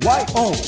[0.00, 0.62] YONNIRI.com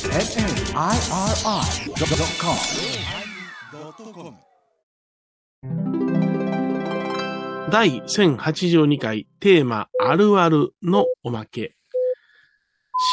[7.70, 11.76] 第1082回テーマあるあるのおまけ。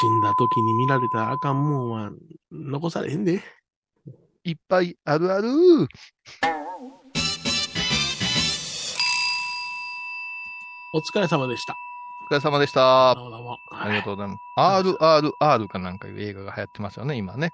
[0.02, 2.10] 死んだ時に見られたらあかんもんは
[2.52, 3.44] 残されへんで。
[4.44, 5.48] いっぱいあるある。
[10.96, 11.76] お疲れ様でした。
[12.30, 13.16] お疲れ様でした。
[13.16, 13.58] どうもどうも。
[13.72, 14.86] ありがとうございます。
[15.40, 17.52] RRR かなんかいう映画が流行ってますよね、今ね。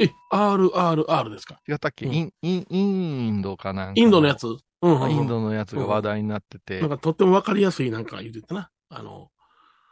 [0.00, 1.60] え、RRR ですか？
[1.68, 2.12] 違ったっけ、うん。
[2.12, 4.00] インインインドかなんか。
[4.00, 4.48] インドのやつ。
[4.48, 5.10] うんうんうん。
[5.12, 8.70] インドのやつが話題になってて、なんかとってもわかりやすいなんか言うてたな。
[8.88, 9.28] あの、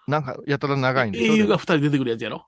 [0.08, 2.44] なんかやたら長いんで英雄が二人出てくるやつやろ？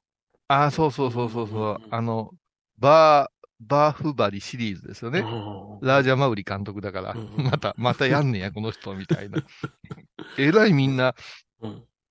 [0.49, 1.81] ああ、そうそうそうそうそう。
[1.85, 1.95] うん。
[1.95, 2.33] あの、
[2.81, 5.21] バー、バーフバリシリーズですよね。
[5.21, 9.39] うんラージャマウリ監督だから、うんまた、またやんねや、この人、みたいな。
[10.37, 11.15] えらいみんなうん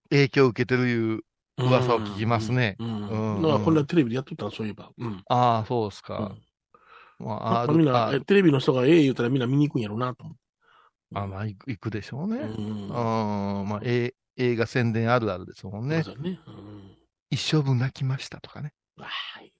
[0.09, 1.21] 影響を受けてるいう
[1.57, 2.75] 噂を聞きますね。
[2.79, 2.87] うん。
[2.87, 4.89] うんうんだからこれはテレビでやっとったの、そういえば。
[4.97, 5.23] うん。
[5.27, 6.19] ああ、そうですうか。
[6.19, 6.41] ん
[7.19, 10.39] まあ、まあみんな、テレビの人がええ言うたらみんな見に行くんやろうなと思って。
[11.15, 12.37] あ、まあ、行くでしょうね。
[12.37, 16.03] うんうん、まあ、え映画宣伝あるあるですもんね。
[16.03, 16.39] そうだね。
[16.47, 16.99] うん
[17.31, 18.73] 一生分泣きましたとかね。
[18.99, 19.07] あ
[19.37, 19.53] あ、い。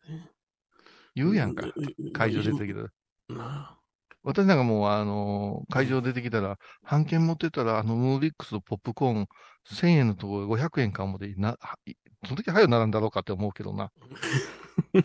[1.13, 1.67] 言うやんか。
[1.67, 1.73] う
[2.13, 2.89] 会場出てきたら。
[3.29, 3.78] な
[4.23, 9.27] 私なんかもう、あのー会場出てきたら、半券持ってたら、あの、ムービックスのポップコーン、
[9.71, 13.91] 1000円のところ500円かもで、な、はいその時早く並んだろうかって思うけどな。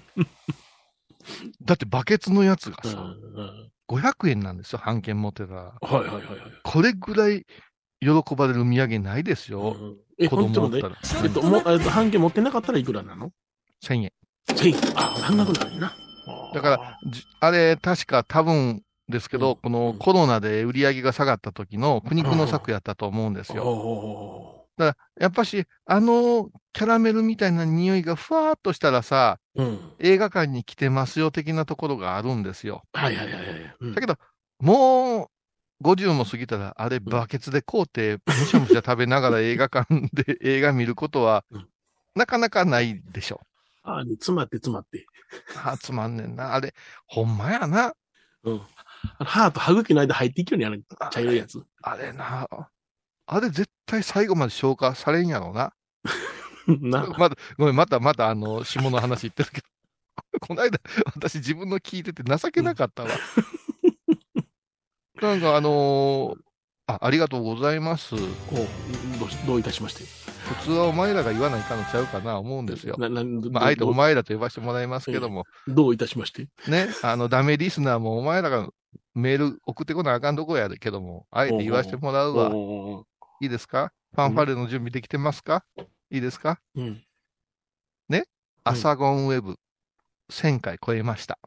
[1.63, 3.05] だってバケツのやつがうんさ、う
[3.43, 5.63] ん500円なんですよ、半券持ってたら。
[5.63, 6.39] はいはいはいはい。
[6.63, 7.45] これぐらい
[8.01, 9.77] 喜ばれる土産ないですよ。
[9.79, 11.23] うんえ、子ほんとで供おったら。
[11.23, 13.31] えっと、もえっと、半径持ってなかったらいくらなの
[13.83, 14.13] ？1000円。
[14.49, 14.99] ?1000 円。
[14.99, 15.97] あ、半額なんやな。
[16.55, 23.65] だから、じあれ、確か多分ですけど、うんこのコロナで売り上げが下がった時の苦肉の策やったと思うんですよ。
[23.65, 29.93] おやっぱし、あのキャラメルみたいな匂いがふわーっとしたらさ、ーうん。
[30.01, 32.83] 映画館に来てますよ的なところがあるんですよ。
[32.93, 33.77] はいはいはいはい。
[33.81, 34.17] うんだけど、
[34.61, 35.31] も
[35.83, 41.69] う50も過ぎたら、あれ、バケツで買うて、むしゃむしゃ食べながら 映画館で映画見ることはうん、
[42.17, 43.41] なかなかないでしょ。
[43.85, 45.07] あに詰まって詰まって。
[45.63, 46.55] あ、つまんねんな。
[46.55, 46.75] あれ、
[47.07, 47.95] ほんまやな。
[48.43, 48.61] うん。
[49.19, 51.63] あの歯と歯茎の間入っていくようにある茶色いやつ。
[51.83, 52.47] あれな。
[53.27, 55.73] あれ絶対最後まで消化されんやろな。
[56.67, 57.07] な。
[57.19, 59.67] まだ、ごめん、またまたあの、下の話言ってるけど。
[60.41, 60.79] この間、
[61.15, 63.11] 私自分の聞いてて情けなかったわ。
[65.21, 66.45] なんかあのー
[66.87, 68.15] あ、ありがとうございます。
[68.15, 68.25] おど
[69.47, 70.05] どういたしまして。
[70.59, 72.97] 普通はお前らが言わないかんのちゃうかな思うんですよ。
[72.99, 76.49] ななまあ、あえてどお前らと呼ばせてもらいますけども、どういたしまして？
[76.69, 78.69] ね、あの、ダメリスナーもお前らが
[79.15, 82.51] メール送ってこなあかんとこやけども、あえて言わせてもらうわ。
[82.55, 83.05] お
[83.41, 83.93] いいですか？
[84.15, 85.65] ファンファレの準備できてますか？
[86.11, 86.61] いいですか？
[86.75, 87.03] うん。
[88.67, 89.59] アサゴンウェブ
[90.33, 91.39] 1000回超えました。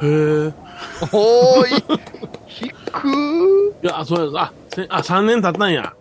[0.00, 0.54] へえ。
[1.12, 1.72] おーい
[2.62, 5.94] 引くいや、そうや、あ、せあ、3年経ったんや。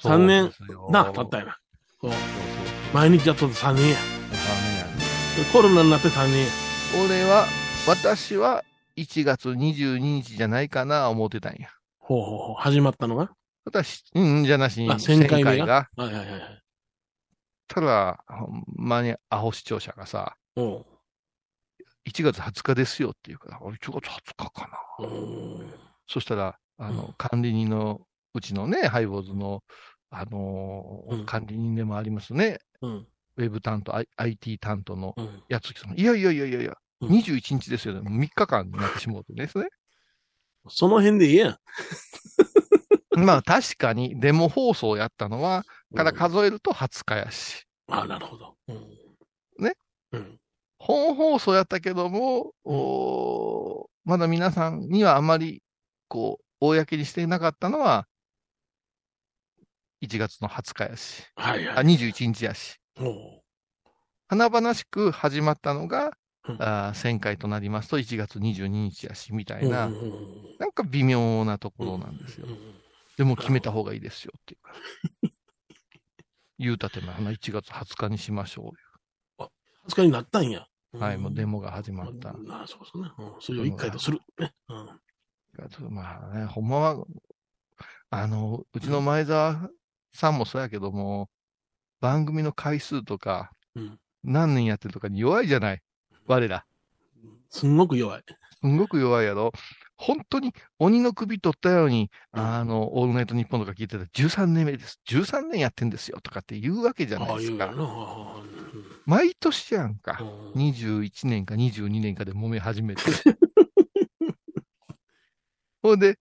[0.00, 0.52] 三年
[0.88, 1.58] な、経ったんやな。
[2.00, 2.12] そう
[2.94, 3.96] 毎日やっとって3年や。
[5.52, 6.50] コロナになって3年や。
[7.04, 7.46] 俺は、
[7.88, 8.62] 私は
[8.96, 11.68] 1月22日じゃないかな思ってたんや。
[11.98, 12.54] ほうほうほう。
[12.56, 13.30] 始まったのが？
[13.64, 15.88] 私、うん、じゃなしにあ1000 1000回目が？
[15.96, 16.62] はいはいはいはい。
[17.68, 20.86] ただ、ほんまにアホ視聴者がさ、おう
[22.08, 24.68] 1月20日ですよって言うから、俺1月20日か
[24.98, 25.06] な。
[25.06, 25.10] う
[25.62, 25.74] ん。
[26.08, 28.00] そしたら、あの、うん管理人の、
[28.34, 29.62] うちのね、ハイボーズの、
[30.10, 33.06] あのーうん管理人でもありますね、うん。
[33.36, 35.42] ウェブ担当、I- IT 担当のうん。
[35.48, 35.98] やつきさん。
[35.98, 38.00] いやいやいやいやいや、うん21日ですよね。
[38.00, 39.68] 3日間になってしもうてですね。
[40.68, 41.58] その辺でええやん。
[43.24, 47.66] まあ確かにデモ放送やったのは、からうん数えると20日やし。
[47.88, 48.56] あ、なるほど。
[48.68, 48.98] うん。
[49.58, 49.74] ね。
[50.12, 50.40] うん。
[50.78, 55.62] 本放送やったけども、おーまだ皆さんにはあまり、
[56.08, 58.06] こう、公にしていなかったのは、
[60.02, 61.24] 1月の20日やし。
[61.36, 61.84] あ、はいはい。
[61.84, 62.78] 21日やし。
[62.98, 66.12] お々しく始まったのが、
[66.48, 72.50] うんあー1000回となりますと1月22日やし、みたいな、うんなんか微妙なところなんですよう。
[72.50, 72.58] ん
[73.16, 75.30] でも決めた方がいいですよっていうから。
[76.58, 78.72] 言うたての花1月20日にしましょ
[79.88, 80.66] 20日になったんや。
[80.92, 82.30] はい、もうデモが始まった。
[82.30, 83.10] うんあそうそうね。
[83.18, 84.20] うんそれを一回とする。
[84.38, 84.52] ね。
[84.68, 85.94] うん。
[85.94, 87.04] まあね、ほんまは、
[88.10, 89.68] あの、うちの前澤
[90.12, 91.28] さんもそうやけども、
[92.00, 95.80] 番組の回数とか、うん何年やってるとかに弱いじゃない。
[96.30, 96.64] 我ら。
[97.48, 98.22] すんごく弱い。
[98.60, 99.50] すんごく弱いやろ。
[99.96, 105.00] 本当に鬼の首取ったように、あの、オールナイトニッポンとか聞いてたら13年目です。
[105.08, 107.74] 13年やってんですよとかって言うわけじゃないですか
[109.06, 110.18] 毎年やんか。
[110.20, 113.02] うん21年か22年かで揉め始めて。
[115.82, 116.16] ほんで、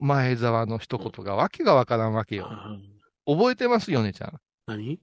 [0.00, 2.48] 前澤の一言がわけがわからんわけよ。
[2.50, 2.54] う
[3.32, 4.38] ん覚えてますよねちゃん。
[4.66, 5.00] 何？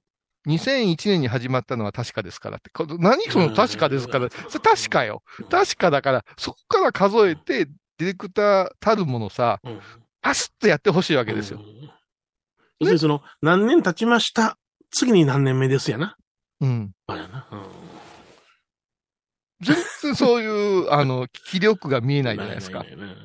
[0.47, 2.69] 2001年に始まったのは確かですからって。
[2.69, 4.29] この何その確かですから。
[4.49, 5.23] それ確かよ。
[5.49, 9.79] 確かだから、そこから数えて、ディレクターたるものさ、うん
[10.21, 11.59] パスッとやってほしいわけですよ。
[11.59, 11.89] うん
[12.79, 14.57] 要するにその、何年経ちました。
[14.91, 16.15] 次に何年目ですやな。
[16.59, 16.91] うん。
[17.07, 17.47] あれやな。
[17.51, 17.63] うん
[19.61, 20.47] 全然そうい
[20.85, 22.85] う、 あの、気力が見えないじゃないですかな。
[22.85, 23.15] いないない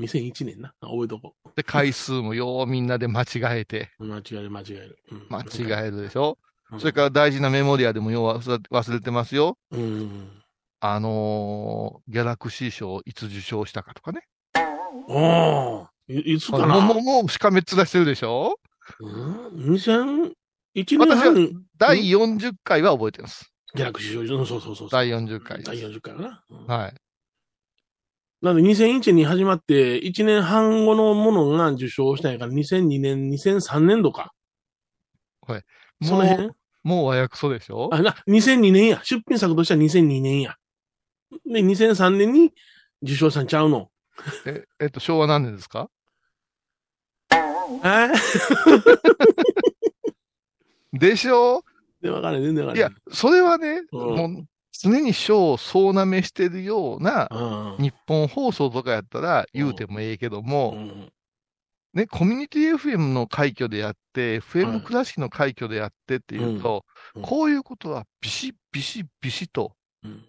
[0.00, 0.74] 2001年な。
[0.80, 3.26] 覚えとこで、回数もようみんなで間違
[3.60, 4.04] えて、う。
[4.04, 4.98] 間違える間違える。
[5.10, 6.38] うん間違えるでしょ。
[6.72, 9.56] うんそれから大事なメモリアでもよう忘れ忘れてますよ。
[9.70, 10.30] うん。
[10.80, 14.22] あのーギャラクシー賞をいつ受賞したかとかね。
[15.08, 16.80] おーいいつかな？
[16.80, 18.58] もう、もう、しかめっ面してるでしょ？
[19.00, 20.34] うん、2001
[20.74, 23.52] 年半、第40回は覚えてます。
[23.74, 24.88] ギャラクシー賞、そうそうそうそう。
[24.90, 25.62] 第40回。
[25.62, 26.44] 第40回かな？
[26.50, 26.94] うんはい。
[28.42, 34.32] なんで2001年に始まって、1年半後のものが受賞したんやから、2002年、2003年度か。
[36.02, 37.88] そのも辺う、もう和訳そでしょ？
[37.92, 39.00] あ、な、2002年や。
[39.04, 40.56] 出品作としては2002年や。
[41.46, 42.52] で、2003年に
[43.02, 43.90] 受賞したんちゃうの。
[44.46, 45.88] え、えっと、昭和何年ですか？
[47.30, 48.08] え？
[50.98, 51.62] でしょ？
[52.00, 52.90] で、わかんない、全然わかんない。
[52.90, 54.16] いや、それはね、うん。
[54.16, 57.28] もう、常に賞を総なめしてるような、
[57.78, 61.12] うん、日本放送とかやったら言うてもええけども、うん
[61.96, 66.84] ね、コミュニティ FM の快挙でやって、はい FM クラシックの快挙でやってっていうと、
[67.22, 69.72] こういうことはビシッビシッビシッと、
[70.04, 70.22] うん。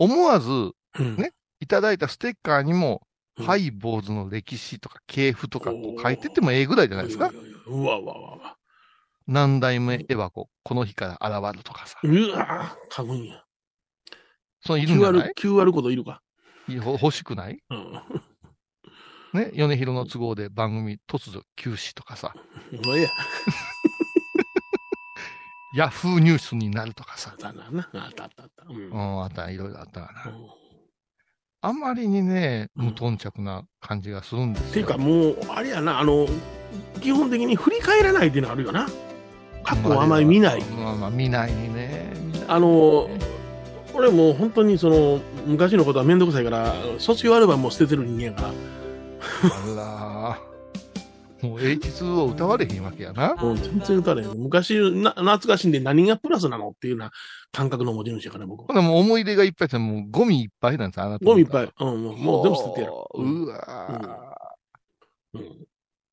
[0.00, 0.72] 思わずう
[1.02, 1.16] ん。
[1.16, 3.02] ねいただいたステッカーにも、
[3.38, 3.46] うん。
[3.46, 7.30] ハイ坊主の歴史とか系譜とか書いてってもええぐらいじゃないですか。
[7.68, 8.56] うわうわうわうわ。
[9.28, 12.00] 何代目エバコ、この日から現るとかさ。
[12.02, 13.44] うわ書くんや。
[14.60, 16.20] そういるんじゃない、QR コードいるか。
[16.68, 17.62] 欲しくない？
[17.70, 18.02] うん。
[19.32, 22.34] ね、米広の都合で番組突如休止とかさ。
[22.72, 23.08] や。
[25.72, 27.36] ヤフーニュースになるとかさあっ。
[27.36, 27.88] たな。
[27.92, 28.64] あったあったあった。
[28.68, 28.76] うん。
[28.76, 30.32] ううんん、あった、いろいろあったかな。
[31.62, 34.68] あんまりにね、うん無頓着な感じがするんですよ。
[34.70, 36.26] っていうかもう、あれやな、あの、
[37.00, 38.88] 基本的に振り返らないっていうのがあるよな。
[39.62, 40.62] 過去をあまり見ない。
[40.64, 41.68] まあまあ、見ないね。
[42.16, 43.08] 見ないあの、
[43.94, 48.52] 俺もう本当にその、昔のことはめんどくさいから、卒業アルバムも捨ててる人間やから、
[49.20, 50.50] あら。
[51.42, 53.34] もう H2 を歌われへんわけやな。
[53.36, 54.36] もう全然歌われへん。
[54.36, 57.12] 昔な、懐かしいんで何がプラスなのっていうような
[57.52, 58.72] 感覚の持ち主やから、僕ほ。
[58.72, 61.72] んでもう思い出がいっぱいで、もうゴミいっぱいなんですあなたのゴミいっぱい。
[61.80, 62.92] うん、もうもう全部捨ててやる。
[63.14, 64.36] うわ
[65.32, 65.40] うん。
[65.40, 65.44] ー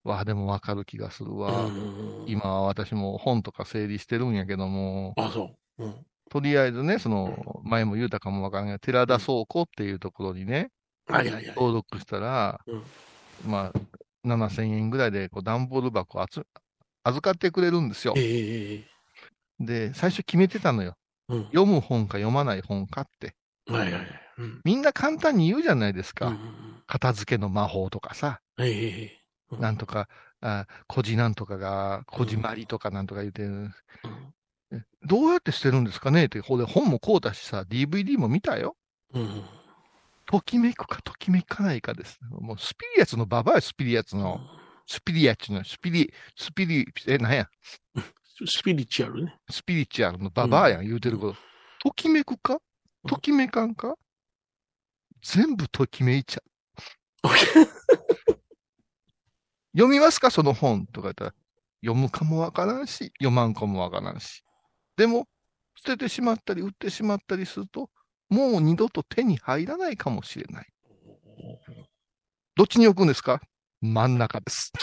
[0.04, 1.66] わあ、でもわかる気がするわ。
[1.66, 5.84] うん今は私も本とか整理してるんやけども、あ、そう。
[5.84, 5.96] うん。
[6.30, 10.72] とりあえずね、その、前も言うたかもわからんが、寺田倉庫っていうところにね、
[11.08, 11.46] はいはいはい。
[11.48, 12.84] 登録したら、うん
[13.46, 16.46] まあ、7000円ぐらいで、こう、段ボール箱をあつ
[17.04, 18.22] 預かってくれるんですよえ。
[18.22, 18.88] えええ
[19.60, 20.96] で、最初決めてたのよ。
[21.30, 21.44] うん。
[21.46, 23.36] 読む本か読まない本かって。
[23.68, 24.04] はいはいはい。
[24.38, 24.62] うん。
[24.64, 26.28] みんな簡単に言うじゃないですか。
[26.28, 29.22] うん片付けの魔法とかさ、ええええ
[29.52, 30.08] うんなんとか、
[30.40, 33.74] あこじなんとかが、こじまりとかなんとか言って、うん
[35.04, 38.76] どうやって捨てるんですかねって、ほれ本も買うたしさ、DVD も見たよ。
[39.14, 39.44] うん。
[40.28, 42.20] ときめくかときめかないかです。
[42.30, 44.40] もうスピリアツのババアよスピリアツの。
[44.86, 47.50] スピリアツの、スピリ、スピリ、え、なんや、
[48.46, 49.38] スピリチュアルね。
[49.50, 51.40] スピリチュアルのババアやん、言うてること。
[51.90, 52.60] ときめくか？
[53.08, 53.96] ときめかんか？
[55.22, 56.42] 全部ときめいちゃ
[57.24, 57.28] う。
[59.74, 60.32] 読みますか？
[60.32, 61.34] その本とか言ったら、
[61.82, 64.44] 読むかもわからんし、読まんかもわからんし。
[64.96, 65.28] でも、
[65.76, 67.90] 捨ててしまったり、売ってしまったりすると、
[68.30, 70.68] もう二度と手に入らないかもしれない。
[72.56, 73.42] どっちに置くんですか？
[73.82, 74.72] 真ん中です。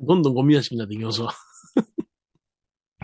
[0.00, 1.34] どんどんゴミ屋敷になっていきますわ。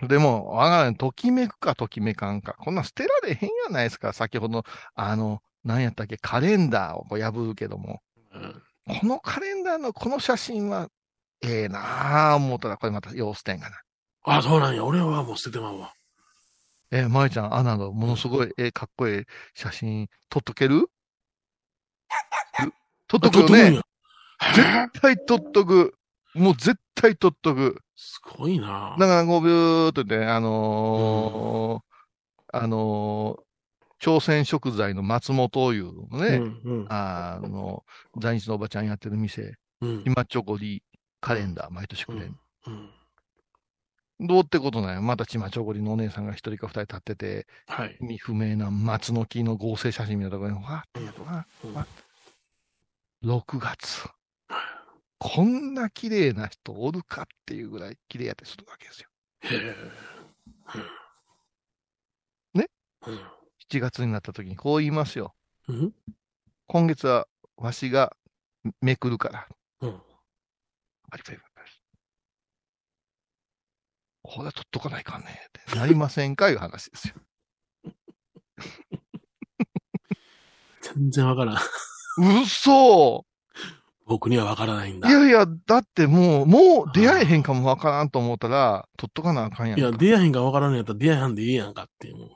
[0.08, 0.94] でも、わからん。
[0.94, 2.54] ときめくかときめかんか。
[2.54, 4.12] こんなん捨てられへんやないですか。
[4.12, 4.62] 先ほど、
[4.94, 8.00] あの、何やったっけ、カレンダーをこう破るけども。
[8.32, 8.62] うん
[9.00, 10.88] このカレンダーのこの写真は、
[11.42, 13.76] ええなあ思ったら、これまた様子点かな。
[14.24, 14.82] あ、そうなんや。
[14.82, 15.92] 俺はもう捨ててまうわ。
[16.90, 20.88] えー、舞ちゃん、アナのものすごい、えーかっこいい写真撮っとける？
[23.09, 23.80] 撮っとくよね？
[24.54, 25.95] 絶対撮っとく。
[26.35, 27.80] もう絶対撮っとく。
[27.97, 28.97] すごいな。
[28.99, 33.42] だから、こう、ビューっとね、あのーあのー
[34.00, 36.87] 朝鮮食材の松本いうのね、うんうん。
[36.88, 37.85] あの、
[38.21, 40.04] 在日のおばちゃんやってる店、うん。
[40.07, 40.85] 今チョコリ
[41.21, 42.38] カレンダー毎年くれん。
[42.66, 42.90] うん
[44.20, 47.96] どうってことないまたちまちょごりのお姉さんが一人か二人立ってて、はい。
[48.00, 51.46] 意味不明な松の木の合成写真見たところに、わーってやるな。
[51.64, 51.87] うんわ
[53.25, 54.08] 6月。
[55.18, 59.08] こんな綺麗な人おるかっていうぐらい綺麗やってするわけですよ。
[59.42, 59.56] へ
[62.54, 62.58] え。
[62.58, 62.66] ね？
[63.06, 63.14] うん。
[63.70, 65.34] 7月になった時にこう言いますよ。
[65.66, 65.92] うん？
[66.68, 68.16] 今月はわしが
[68.80, 69.48] めくるから。
[69.80, 70.00] うん。
[71.10, 71.48] パリパリパリパリ。
[74.30, 75.78] これは取っとかないかんねって。
[75.78, 77.14] なりませんかいう話ですよ。
[80.82, 81.56] 全然わからん。
[82.42, 83.25] 嘘
[84.06, 85.08] 僕にはわからないんだ。
[85.08, 89.80] いやいや、だってもう、もう出会えへんかもわからんと思ったら、取っとかなあかんやんか。
[89.80, 92.28] いや、出会いへんかわからんのやったら出会いはんでいいやんかっていう。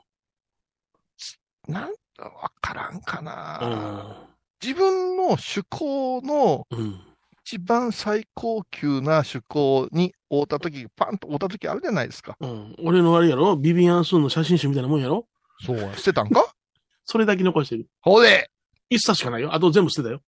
[1.67, 4.67] なんだ、わからんかな、うん。
[4.67, 7.12] 自分の趣向のうん。
[7.45, 12.37] 一番最高級な趣向に会うたとき、パンと会うたときあるじゃないですか。
[12.39, 12.75] うん。
[12.81, 13.55] 俺のあれやろ？
[13.57, 15.27] ビビアン・スーンの写真集みたいなもんやろ？
[15.65, 15.93] そうや。
[15.97, 16.53] 捨てたんか？
[17.05, 17.87] それだけ残してる。
[18.01, 18.49] ほれ
[18.89, 19.53] 一冊しかないよ。
[19.53, 20.21] あと全部捨てたよ。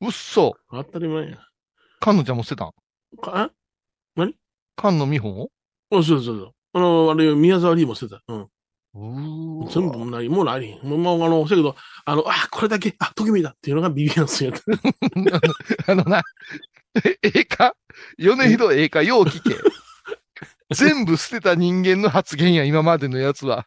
[0.00, 1.38] うっそ当たり前や。
[2.02, 2.72] 菅野ちゃんも捨てたん？
[3.22, 3.50] か？
[4.16, 4.32] 菅
[4.98, 5.50] 野美穂
[5.90, 6.52] あ、そうそうそう。
[6.72, 8.22] あの、あれ、宮沢りーも捨てた。
[8.28, 8.48] うん。
[9.70, 10.78] 全部ない、もうない。
[10.82, 14.62] もう、あの、せやけど、あの、あ、これだけ、あ、ときめいたっていうのがビビアンスやった。
[15.92, 16.22] あのな、
[17.04, 17.74] えええか？
[18.18, 19.02] 米広ええか？
[19.02, 19.56] よう聞け。
[20.74, 23.66] 全部捨てた人間の発言や、今までのやつは。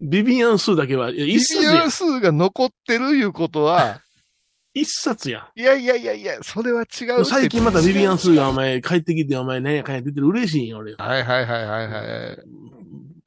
[0.00, 1.90] ビビアンスだけは、一冊やビアン。
[1.90, 4.02] 数が残ってるいうことは、
[4.74, 5.48] 一冊や。
[5.56, 7.24] いやいやいやいや、それは違う。
[7.24, 10.94] 最近またビビアンスがお前帰ってきてお前何やかんや出てる嬉しいんよ、俺。
[10.94, 12.38] はいはいはいはいはい。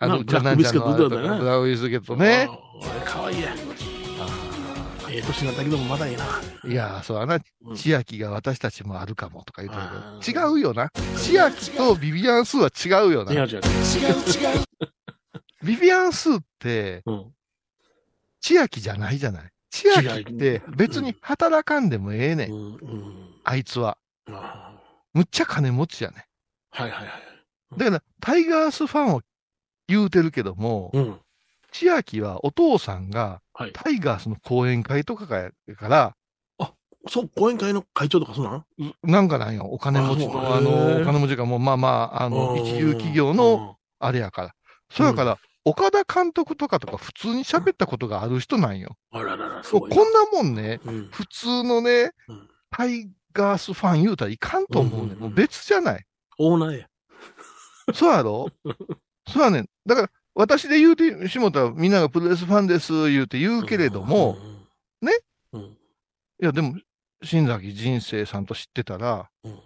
[0.03, 1.37] あの、なブラックビスケットだよな。
[1.37, 2.49] ブラックビスケットね。
[3.05, 3.53] かわいいや。
[5.09, 6.25] ええ年になったけどもまだいいな。
[6.65, 7.77] いやー、そうやなうん。
[7.77, 10.89] 千秋が私たちもあるかもとか言ってけど、ー違うよな。
[11.17, 13.31] 千秋とビビアンスーは違うよな。
[13.31, 13.61] 違う違う。
[15.63, 17.33] ビビアンスーって、うん。
[18.41, 19.51] 千秋じゃないじゃない。
[19.69, 22.47] 千秋って別に働かんでもええね。
[22.49, 22.75] うんん。
[22.75, 23.29] うん。
[23.43, 23.97] あいつは。
[24.29, 24.73] あ
[25.13, 26.25] むっちゃ金持ちやね。
[26.73, 27.23] ーはいはいはい。
[27.77, 29.21] だから、タイガースファンを
[29.87, 31.19] 言うてるけども、うん。
[31.71, 33.71] 千秋はお父さんがはい。
[33.73, 36.15] タイガースの講演会とかがやから、
[37.09, 38.65] そう、講演会の会長とかそうなん？
[39.03, 44.55] なんかなんよ、お金持ちの、あの、お金持ちがもう、まあまあ、あの、一流企業の、あれやから。
[44.89, 48.95] そやから、岡田監督とかとか普通に喋ったことがある人なんよ。
[49.11, 49.19] うん。
[49.19, 49.95] あららら、すこごいな。
[49.95, 51.09] んなもんね、うん。
[51.11, 55.13] 普通のねうん、タイガースファン言うたらいかんと思うね。
[55.13, 56.05] うんもう別じゃない。
[56.39, 56.87] オーナーや。
[57.93, 58.47] そうやろ？
[59.27, 59.69] そうやねん。
[59.85, 64.37] だから、私で言うてしもたらみんながプロレスファンです言うて言うけれども、
[65.01, 65.19] うん、ね？
[65.51, 65.61] うん。
[65.61, 65.67] い
[66.39, 66.75] やでも、
[67.23, 69.59] 新崎人生さんと知ってたら、うん。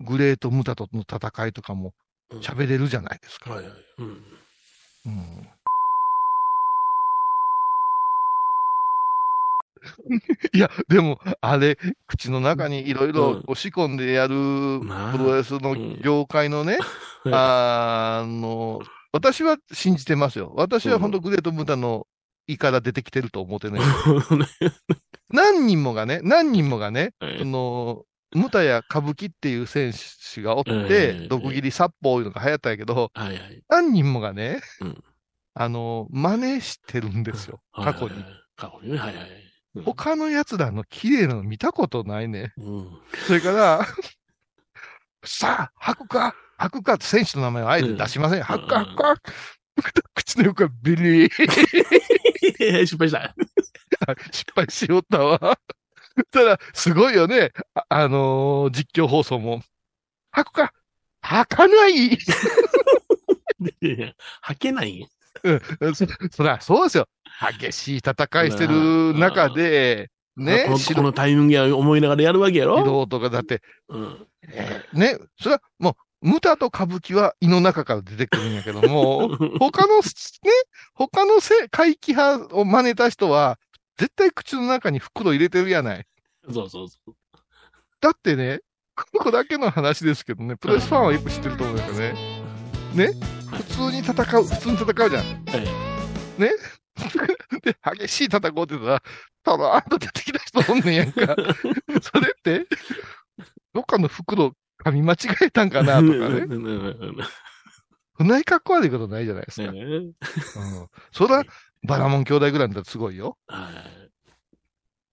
[0.00, 1.92] グレート・ムタとの戦いとかも
[2.30, 2.38] うん。
[2.40, 3.50] 喋れるじゃないですか。
[3.50, 3.72] はいはい。
[3.98, 4.24] うん。
[5.06, 5.48] うん
[10.52, 16.78] いや、でも、あれ、口の中にいろいろ仕込んでやるまあプロレスの業界のね、
[17.32, 18.80] あの、
[19.12, 20.52] 私は信じてますよ。
[20.56, 22.06] 私は本当グレート・ムタの
[22.46, 23.80] 胃から出てきてると思ってね。
[25.30, 29.92] 何人もがね、何人もがね、はいその、ムタや歌舞伎っていう選
[30.34, 33.62] 手がおっえてえ、毒斬り殺法いうのが流行ったんやけど、はいはい。
[33.68, 35.04] 何人もがねうん、
[35.54, 37.60] あの、真似してるんですよ。
[37.72, 38.24] 過去に。
[38.56, 38.98] 過去にね。
[38.98, 39.49] はいはい。
[39.76, 42.52] うん他の奴らの綺麗なの見たことないね。
[42.58, 42.98] うん。
[43.26, 43.86] それから、
[45.24, 46.34] さあ、吐くか？
[46.56, 46.94] 吐くか？
[46.94, 48.42] って選手の名前をあえて出しません。
[48.42, 48.78] 吐くか？
[48.80, 49.16] 吐くか？
[50.14, 51.30] 口の横がビリー。
[52.84, 53.32] 失敗した。
[54.32, 55.38] 失敗しよったわ。
[56.32, 57.52] ただ、すごいよね。
[57.74, 59.62] あ、あのー実況放送も。
[60.32, 60.72] 吐くか？
[61.22, 62.18] 吐かない
[64.40, 65.06] 吐けない
[65.42, 67.06] うんそ、 そら、そうですよ。
[67.58, 72.80] 激しい戦いしてる中で、ねこ、の素このタイミングや思いながらやるわけやろ？
[72.82, 74.26] 人とかだって、うん。
[74.92, 80.02] ね、それはもう、ムタと歌舞伎は胃の中から出てくるんやけども、 他の、ね、
[80.94, 83.58] 他のせ怪奇派を真似た人は、
[83.96, 86.06] 絶対口の中に袋入れてるやない。
[86.50, 87.14] そうそうそう。
[88.00, 88.60] だってね、
[88.96, 92.39] ここだけの話ですけどね、プロレスファンはよく知ってると思うんですよね。
[92.94, 93.10] ね？
[93.52, 95.22] 普通に戦う、普通に戦うじゃん。
[95.22, 95.90] はい。
[96.38, 99.02] で、激しい戦うって言ったら、
[99.42, 101.36] ただあんと出てきた人おんねんやんか。
[102.02, 102.66] それって、
[103.74, 104.54] どっかの袋
[104.84, 106.46] 噛み間違えたんかなとかね。
[108.18, 109.70] そんなにかっこ悪いことないじゃないですか。
[109.70, 110.12] うん。
[111.12, 111.42] そら、
[111.86, 113.38] バラモン兄弟ぐらいだったらすごいよ。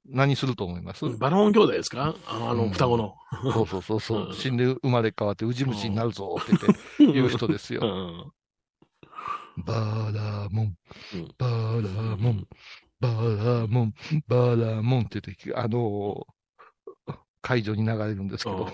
[0.09, 0.17] はい。
[0.17, 1.05] 何すると思います？
[1.17, 2.15] バロン兄弟ですか？
[2.27, 3.15] あの、あの双子の。
[3.53, 4.29] そうそうそうそうう。
[4.31, 6.51] ん死んで生まれ変わってウジ虫になるぞって
[6.97, 7.81] 言って言う人ですよ。
[7.83, 7.85] う
[9.59, 9.63] ん。
[9.65, 10.75] バラモン
[11.15, 12.47] うん、バラモン、
[12.99, 13.93] バラモン、
[14.27, 18.65] バラモンって言って、あのー会場に流れるんですけど、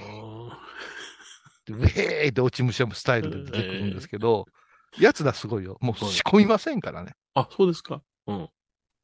[1.65, 4.47] でウェーって落ち武者スタイルで出てくるんですけど、
[4.99, 5.77] 奴らすごいよ。
[5.79, 7.13] もう仕込みませんからね。
[7.35, 8.01] あ、そうですか。
[8.25, 8.49] うん。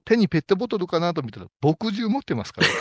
[0.09, 2.67] 手にペットボトルかなと見たら、墨汁持ってますから。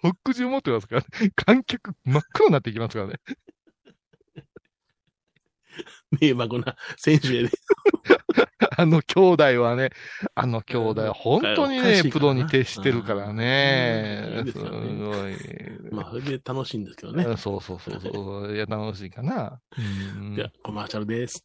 [0.00, 1.32] 墨汁持ってますからね。
[1.34, 3.14] 観客真っ黒になっていきますからね。
[6.20, 7.50] 迷惑な選手やで。
[8.78, 9.90] あの兄弟はね、
[10.36, 14.44] あの兄弟は本当にね、プロに徹してるからね。
[14.46, 15.36] すごい。
[15.90, 17.24] まあ、それで楽しいんですけどね。
[17.36, 18.54] そうそうそうそう。
[18.54, 19.60] いや、楽しいかな。
[19.76, 19.80] う
[20.30, 21.44] んじゃあ、コマーシャルです。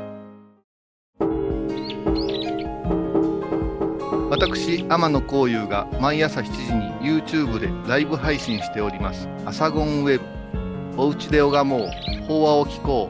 [4.61, 9.27] 私、天野幸雄が毎朝7時に YouTube でライブ配信しております。
[9.43, 11.01] アサゴンウェブ。
[11.01, 11.89] おうちで拝もう。
[12.27, 13.09] 法話を聞こ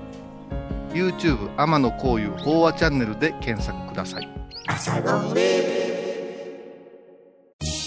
[0.91, 0.93] う。
[0.93, 4.29] YouTube 天野幸雄法話チャンネルで検索ください。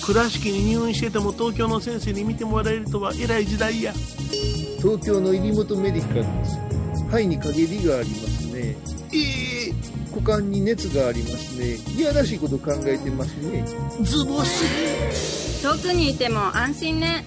[0.04, 3.94] 倉敷に入院してても東京の先生に見てもらえるとは偉い時代や。
[4.82, 6.58] 東京の入元メディカルです
[7.06, 8.76] 肺に陰りがありますね
[9.14, 9.43] ええ
[10.14, 13.64] 股間に熱がありますねいやらしいこと考えてますね
[14.02, 15.62] ズボス。
[15.62, 17.24] 遠くにいても安心ね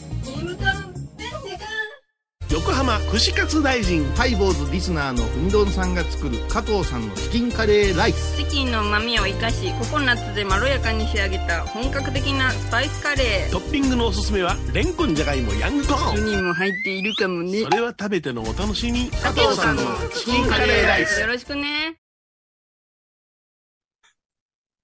[2.49, 4.05] 横浜串カツ大臣。
[4.15, 8.37] ハイボーズリスナーのうみどんさんが作る加藤さんのチキンカレーライス。
[8.37, 16.15] チキンの旨味を生かしココナッツでまろやかに仕上げた本格的なスパイスカレートッピングのおすすめは、レンコンじゃがいもヤングコーン。
[16.15, 19.11] 10人も入っているかもねそれは食べてのお楽しみ。
[19.11, 19.83] 加藤さんの
[20.15, 21.97] チキンカレーライスよろしくね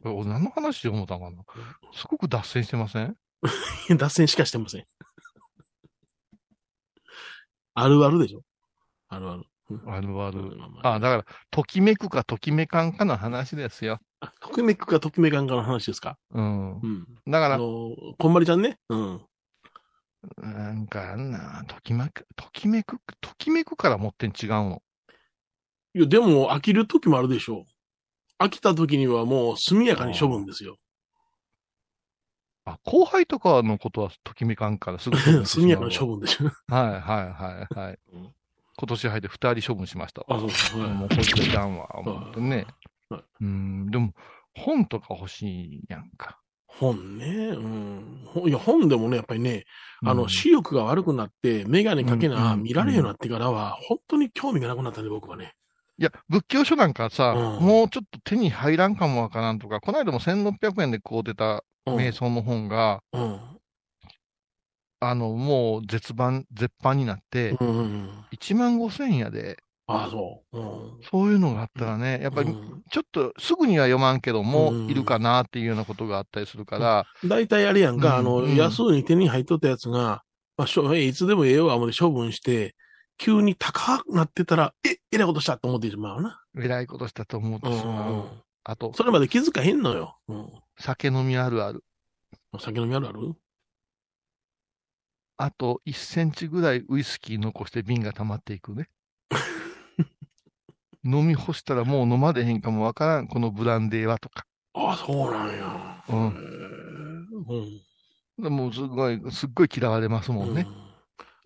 [0.10, 1.44] 俺何の話で思ったかな？
[1.94, 3.16] すごく脱線してません？
[3.98, 4.86] 脱線しかしてません。
[7.76, 8.42] あるあるでしょ？
[9.10, 9.44] あるある。
[9.70, 10.42] うんあるある。
[10.58, 14.00] まあまああ、だから、ときめくかときめかんかの話ですよ。
[14.20, 16.18] あときめくかときめかんかの話ですか？
[16.32, 16.80] うん。
[16.80, 17.06] うん。
[17.28, 18.78] だから、あの、こんまりちゃんね。
[18.90, 19.26] うん。
[20.38, 24.84] なんかあんな、ときめく、ときめく、ときめくから持ってん違うの。
[25.96, 27.73] いや、でも飽きる時もあるでしょう。
[28.44, 30.78] 飽きた時にはもう速やかに処分ですよ。
[32.66, 36.46] あ、後輩とかのことはときめかんからすぐ 速やかに処分でしょ。
[36.46, 38.34] はいはいはいはいうん。
[38.76, 40.28] 今年入って二人処分しましたわ。
[40.30, 40.78] あ、そうです。
[40.78, 42.66] はいもうこいついらんわ、思ってね
[43.10, 43.24] はい。
[43.42, 44.14] うん、でも、
[44.56, 46.40] 本とか欲しいやんか。
[46.68, 47.28] 本ね。
[47.50, 48.24] うん。
[48.26, 49.66] ほいや、本でもね、やっぱりね、
[50.04, 55.54] あの、うん視力が悪くなって、メガネかけな、うん見られるようになってからは、本当に興味がなくなったね、僕はね。
[56.00, 61.96] いや、仏教書なんかさ、うんもうちょっと手に入らんかもわからんとか、この間も1600円で買うてたうん。
[61.98, 63.40] 瞑想の本が、うん。
[65.02, 68.26] あの、もう絶版、絶版になって、うんうん。
[68.32, 70.58] 1万5千円やで、ああ、そう。
[70.60, 70.92] うん。
[71.12, 80.24] そういうのがあったらね、やっぱりうんちょっとすぐには読まんけども、うんいるかなっていうようなことがあったりするから、大体あれやんか、あの、うん安に手に入っとったやつが、
[80.58, 82.76] まあ、しょえいつでもええわ、思って処分して、
[83.18, 86.42] 急に高くなってたら、え、えらいことしたと思ってしまうな。
[86.60, 88.12] えらいことしたと思ってうんしまう。
[88.12, 88.30] うんうん。
[88.64, 90.18] あと、それまで気づかへんのよ。
[90.28, 90.50] うん。
[90.78, 91.84] 酒飲みあるある。
[92.52, 93.36] お酒飲みあるある？
[95.38, 98.90] あと1センチぐらいウイスキー残して瓶が溜まっていくね。
[101.04, 104.46] 飲み干したらもう飲まれへんかもわからん、このブランデーはとか。
[104.74, 106.04] ああ、そうなんや。
[106.10, 108.44] うんうん。
[108.44, 110.62] でもうすごい、すっごい嫌われますもんね。
[110.62, 110.84] うん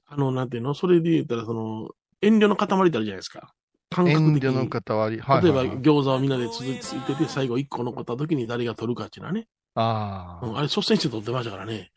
[0.07, 0.73] あの、なんていうの？
[0.73, 1.89] それで言ったら、その、
[2.21, 3.53] 遠慮の塊ってあるじゃないですか。
[3.89, 5.19] 感遠覚的に慮の塊。
[5.19, 9.47] はい例えば餃子をみんなでつついてて、最後1個残った時に誰が取るかっていうのはね。
[9.75, 11.91] ああ、うん、あれ率先して取ってましたからね。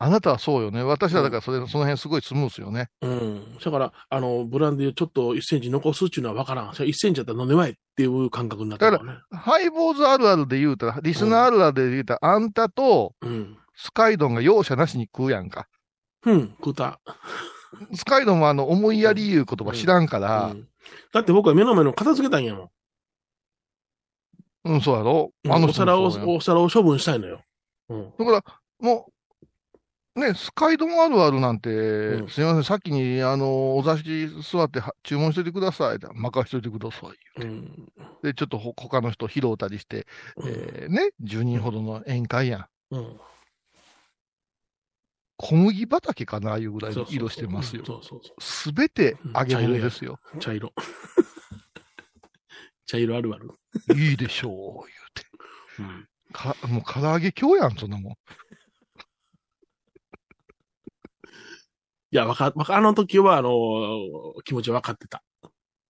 [0.00, 0.82] あなたはそうよね。
[0.84, 2.88] 私はだからそれ、その辺すごいスムースよね。
[3.02, 3.58] うん。
[3.58, 6.68] だから、あの、ブランデーちょっと1センチ残すっていうのは分からん。
[6.68, 9.18] 1センチだったら飲んでまえっていう感覚になったからね。
[9.32, 13.56] ハイボーズあるあるで言うたら、リスナーあるあるで言うたら、あんたとうん。
[13.74, 15.66] スカイドンが容赦なしに食うやんか。
[16.26, 17.00] うん、食うた。
[17.94, 20.68] スカイドンはあの、思いやりいう言葉知らんからう、ん
[21.12, 22.70] だって僕は目の前の片付けたんやもん。
[24.64, 25.32] うん、そうやろ？
[25.44, 27.40] うんあのお皿を、お皿を処分したいのよ。
[27.88, 28.12] うん。
[28.18, 28.44] だから、
[28.80, 29.06] も
[30.16, 35.98] う、ね、スカイドンあるあるなんて、うんすみません、さっきに、あの、お座敷座っては注文しといてください。
[36.12, 37.42] 任しといてください。
[37.42, 37.92] うん。
[38.22, 40.06] で、ちょっとほ他の人拾うたりして、
[40.44, 42.66] えーね、10人ほどの宴会やん。
[42.90, 43.20] うん。
[45.40, 47.84] 小麦畑かな、いうぐらいの色してますよ。
[47.86, 50.18] そうそうそすべて揚げ物ですよ。
[50.34, 50.38] う。
[50.38, 50.72] 茶色。
[52.86, 53.50] 茶色あるある。
[53.96, 55.24] いいでしょう、言うて。
[55.78, 56.08] うん。
[56.32, 58.14] か、もう唐揚げ今日やん、そんなもん。
[62.10, 63.52] いや、わか、わか、あの時は、あの、
[64.44, 65.22] 気持ち分かってた。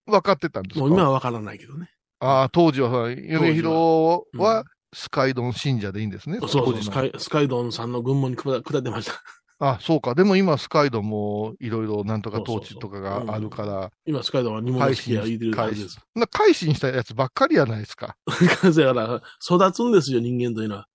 [0.04, 0.80] 分かってたんですか？
[0.80, 1.90] もう今は分からないけどね。
[2.20, 6.38] ああ、当時はさ、米広うんはスカイドン信者でいいんですね。
[6.40, 9.22] そうそう、スカイ、スカイドンさんの軍門に下下ってました。
[9.60, 10.14] あ、そうか。
[10.14, 15.98] でも今、スカイドンもいろいろなんとか統治とかがあるから、今、スカイドンは煮物好きや言うてるはずです。
[16.14, 18.16] な改心したやつばっかりやないですか。
[18.26, 20.88] だから、育つんですよ、人間というのは。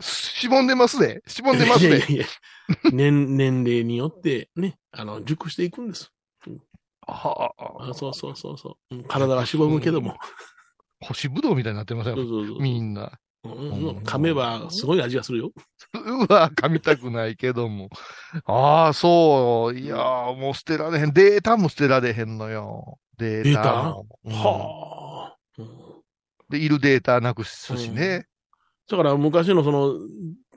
[0.00, 1.20] しぼんでますね。
[1.26, 1.88] しぼんでますね。
[1.88, 2.26] いやいやいや
[2.92, 6.10] 年、年齢によってね、あの、熟していくんです。
[7.06, 8.94] はあそうそうそうそう。
[8.94, 10.16] うん体はしぼむけども。
[11.00, 13.18] 星ぶどうみたいになってませんそうそうそうみんな。
[13.44, 15.50] 噛めばすごい味がするよ。
[15.94, 17.88] うわ、噛みたくないけども。
[18.44, 19.78] ああ、そう。
[19.78, 21.12] いやーもう捨てられへん。
[21.12, 22.98] データも捨てられへんのよ。
[23.16, 24.06] データも。
[24.24, 25.36] うんはあ。
[25.58, 25.90] うん
[26.50, 28.26] で、いるデータなくすしね。
[28.88, 29.94] だから昔のその、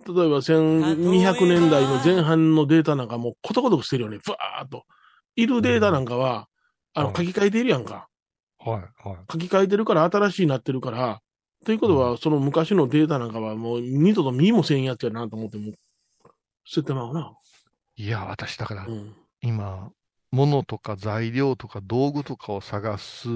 [0.08, 4.18] 例えば1200年代の前半のデータなんかもうことごとく捨てるよね。
[4.26, 4.86] ブワーっと。
[5.36, 6.48] いるデータなんかは、
[6.94, 8.08] あの、うん書き換えているやんか。
[8.58, 9.18] はい、はい。
[9.32, 11.22] 書き換えてるから新しいなってるから。
[11.64, 15.74] ということは、その昔のデータなんかはもう二度と見もせんやつやなと思っても、
[16.66, 17.34] 捨ててまうな。
[17.96, 19.16] いや、私だからう、ん。
[19.42, 19.90] 今、
[20.32, 23.28] 物とか材料とか道具とかを探す。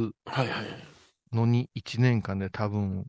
[1.34, 3.06] のに1年間で多分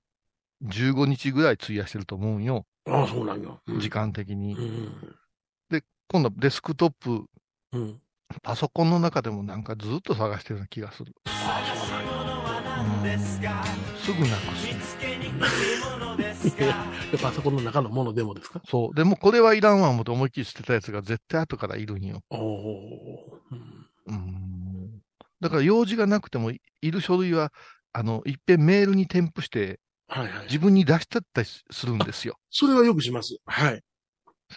[0.63, 2.67] 15日ぐらい費やしてると思うんよ。
[2.87, 3.61] ああ、そうなんよ。
[3.67, 3.91] うん時。
[3.91, 4.61] 間的にう。
[4.61, 5.19] ん。
[6.11, 7.27] 今度はデスクトップ、
[7.73, 8.01] うん。
[8.43, 11.13] パソコンの中でもなんかずっと探してるような気がする。
[11.27, 12.38] ああ、そうなんよ。
[12.83, 13.19] うん
[13.99, 14.41] すぐなく
[16.35, 16.57] す。
[17.21, 18.61] パソコンの中のものでもですか？
[18.67, 18.95] そう。
[18.95, 22.21] でもこれはいらんわ思って思いっきり捨てたやつが絶対後からいるんよ。
[22.31, 23.41] おお。
[23.51, 25.03] うんうん。
[25.41, 27.53] だから用事がなくてもいいる書類は、
[27.93, 30.45] あの、いっぺんメールに添付してはいはい。
[30.45, 32.37] 自分に出してったりするんですよ。
[32.51, 33.37] それはよくします。
[33.47, 33.83] はい。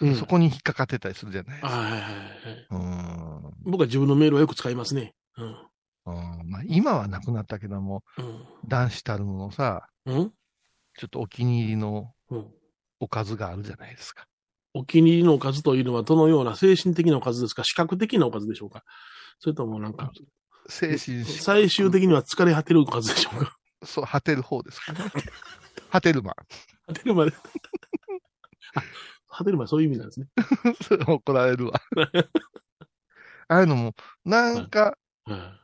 [0.00, 1.78] うんそこに引っかかってたりするじゃないですか。
[1.78, 2.66] はいはいはいはい。
[2.70, 3.52] うん。
[3.64, 5.12] 僕は自分のメールはよく使いますね。
[5.36, 5.56] うん。
[6.06, 6.14] うん
[6.50, 8.44] まあ、今はなくなったけども、うん。
[8.66, 10.32] 男子たるものさ、うん？
[10.98, 12.46] ちょっとお気に入りのうん。
[13.00, 14.26] おかずがあるじゃないですか。
[14.74, 17.62] お気に入りのおかずというのはどのような精神的なおかずですか？
[17.64, 18.84] 視覚的なおかずでしょうか？
[19.38, 20.10] それともなんか、
[20.68, 23.56] 精神し、最終的には疲れ果てるおかずでしょうか？
[23.84, 25.00] そう、果てる方ですかね。
[25.90, 26.34] 果てるま。
[26.86, 27.32] 果てるまで。
[28.74, 28.82] あ、
[29.28, 30.28] 果てるまでそういう意味なんですね。
[31.06, 31.80] 怒られるわ。
[33.48, 35.61] ああいうのも、なんか、はい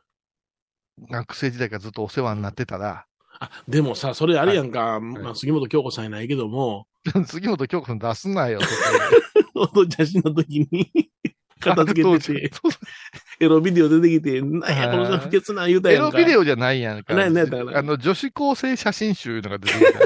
[1.10, 3.06] 学生時代からずっとお世話になってたら、
[3.40, 6.86] あ、でもさ、それあれやんか、まあ、杉本京子さんやないけども、
[7.26, 8.72] 杉本京子さん出すなよ、とか
[9.54, 10.90] お父ちゃん死の時に
[11.60, 12.50] 片付けてて、
[13.40, 16.18] エロビデオ出てきて、なんや、この人不潔な言うたエやんか。
[16.18, 17.14] ロビデオじゃないやんか。
[17.14, 19.98] ならあの、女子高生写真集いうのが出てきた。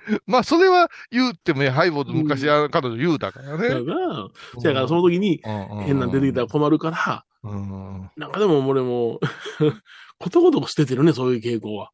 [0.26, 3.68] まあ、それは言ってもね、ハイボーズ昔は彼女言うたからね。
[3.68, 3.82] だか
[4.72, 5.40] ら、その時に
[5.86, 9.20] 変なん出てきたら困るから、うんうんなんかでも俺も、
[10.18, 11.90] ことごとく捨ててるね、そういう傾向は。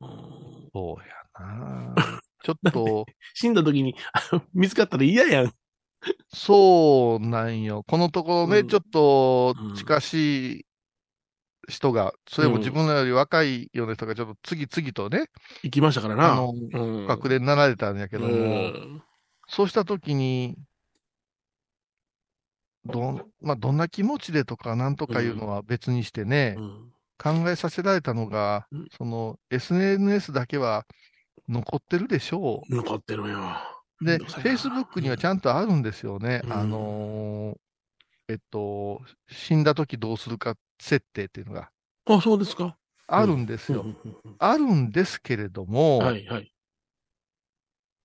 [0.00, 1.14] うんそうや
[1.94, 1.94] な。
[2.42, 3.94] ちょっと、 死んだ時に
[4.52, 5.52] 見つかったら嫌やん。
[6.28, 7.84] そうなんよ。
[7.86, 10.66] このところね、うんちょっとうん近しい
[11.68, 15.30] 人が、それも自分より若いような人がちょっと次々とね、
[15.62, 16.32] 行きましたからな。
[16.32, 19.02] あの、うん学年になられたんやけどうも、ん
[19.46, 20.56] そうしたときに、
[22.86, 30.84] どん、まあ、どんな気持ちでとか、なんとかいうのは別にしてね、うん考えさせられたのがうん、その SNS だけは
[31.48, 33.38] 残ってるでしょ残ってるよ。
[34.00, 34.04] う。
[34.04, 36.42] で、めんどくさいな Facebook にはちゃんとあるんですよね。
[36.44, 37.56] うんあのー
[38.28, 41.70] えっと、死んだときどうするか設定っていうのが
[42.06, 42.76] あ、そうですか。
[43.06, 43.84] あるんですよ。
[44.38, 46.52] あるんですけれども、はいはい。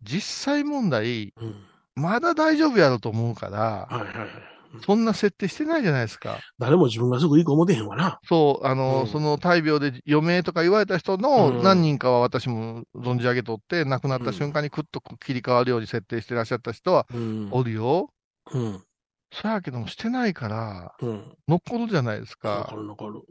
[0.02, 1.66] 実際問題、うん
[1.96, 4.59] まだ大丈夫やろと思うから、はいはいはい。
[4.86, 6.40] そんな設定してないじゃないですか。
[6.60, 8.20] 誰も自分がすぐいい子思てへんわな。
[8.28, 17.50] そう、あの、うんその大病で余命とか言われた人のうん何人かは私も存じ上げとって、亡くなった瞬間にクッと切り替わるように設定してらっしゃった人はうん。
[17.52, 18.10] おるよ。
[18.54, 18.84] うん。
[19.32, 21.38] そやけどもしてないから、うん。
[21.48, 22.76] 残るじゃないです残か。
[22.76, 23.22] る残る。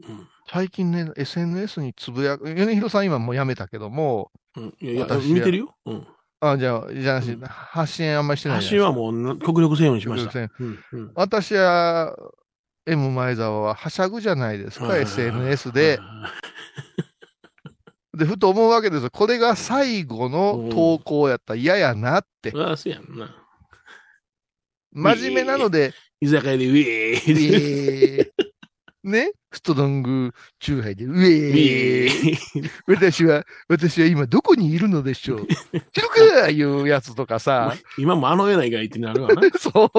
[0.51, 4.63] 最近ね、SNS につぶやく、米広さん今もうやめたけども、うん。
[4.63, 4.73] うん。
[4.79, 5.75] いやいや、私は見てるよ。
[5.85, 6.07] うん。
[6.41, 7.41] あ、じゃあ、じゃなし、うん。
[7.41, 10.31] 発信あんまりしてない発信はもうな極力せんようにしました。
[10.31, 11.11] 極うんうん。
[11.15, 12.15] 私は、
[12.85, 15.99] M 前澤ははしゃぐじゃないですか、SNS で。
[18.17, 19.09] で、ふと思うわけですよ。
[19.11, 22.51] これが最後の投稿やったら嫌やなって。
[22.55, 23.35] ああ、そうやんな。
[24.91, 27.53] 真面目なので、居酒屋でウェーイ
[28.17, 28.38] えー
[29.03, 35.47] ね、ストロングチューハイで、ウウェーイ私は、私は今どこにいるのでしょう
[35.93, 39.41] 知るかいうやつとかさ、今もあの絵ないかいってなるわな。
[39.57, 39.91] そ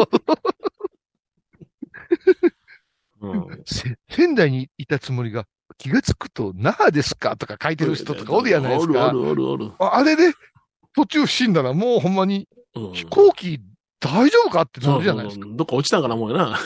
[3.23, 5.45] う、うんせ仙台にいたつもりが
[5.79, 9.13] 気がつくと那覇ですかとか書いてる人とかおるやないですかお。
[9.13, 9.73] るおるおる。
[9.79, 10.33] ああれで
[10.95, 13.61] 途中死んだらもうほんまにうん飛行機
[14.01, 15.47] 大丈夫かってなるじゃないですか。
[15.51, 16.59] どっか落ちたんかな、もうやな。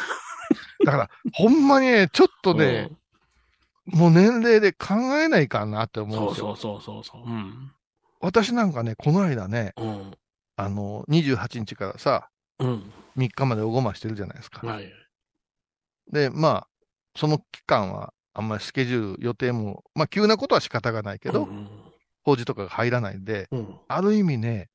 [0.84, 2.90] だから、ほんまにね、ちょっとね、
[3.86, 6.56] もう年齢で考えないかなってうん、思うんですよ。
[6.56, 7.30] そうそうそうそうそう。
[7.30, 7.72] うん。
[8.20, 10.12] 私なんかね、この間ね、うん。
[10.56, 12.92] あの、28日からさ、うん。
[13.16, 14.66] 3日までおごましてるじゃないですか。
[14.66, 14.92] はい。
[16.10, 16.66] で、まあ、
[17.16, 21.68] その期間は、あんまりスケジュール、予定も、まあ、急なことは仕方がないけど、うん
[22.26, 23.76] 法事とかが入らないんで、うん。
[23.86, 24.70] ある意味ね、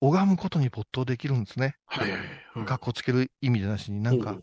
[0.00, 1.76] 拝むことに没頭できるんですね。
[1.84, 2.20] はいはい。
[2.56, 4.42] うんかっこつける意味じゃなしに、なんか、うん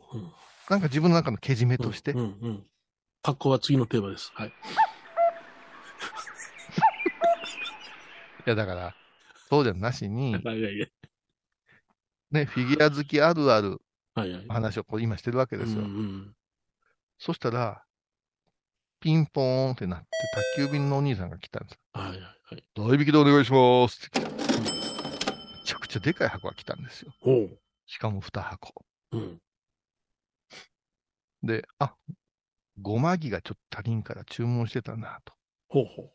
[0.69, 2.63] なんか自分の中のけじめとしてうん、うんうん。
[3.21, 4.32] 格好は次のテーマです。
[4.34, 4.47] はい。
[4.49, 4.52] い
[8.45, 8.95] や、だから、
[9.49, 10.91] そうじゃなしに、 はいはいはい。
[12.32, 13.82] ね、フィギュア好きあるある
[14.15, 14.47] はいはい。
[14.47, 15.82] 話をこう今してるわけですよ。
[15.82, 16.36] うんうん
[17.19, 17.86] そしたら、
[18.99, 20.08] ピンポーンってなって、
[20.58, 21.80] 宅急便のお兄さんが来たんです。
[21.93, 22.63] はいはいはい。
[22.76, 24.30] 代引きでお願いしますって来た。
[24.30, 24.38] め
[25.63, 27.13] ちゃくちゃでかい箱が来たんですよ。
[27.86, 28.84] しかも2箱。
[29.12, 29.42] うん。
[31.43, 31.95] で、あ、
[32.82, 35.34] ごまぎがちょっと足りんから注文してたなと。
[35.67, 36.10] ほうほ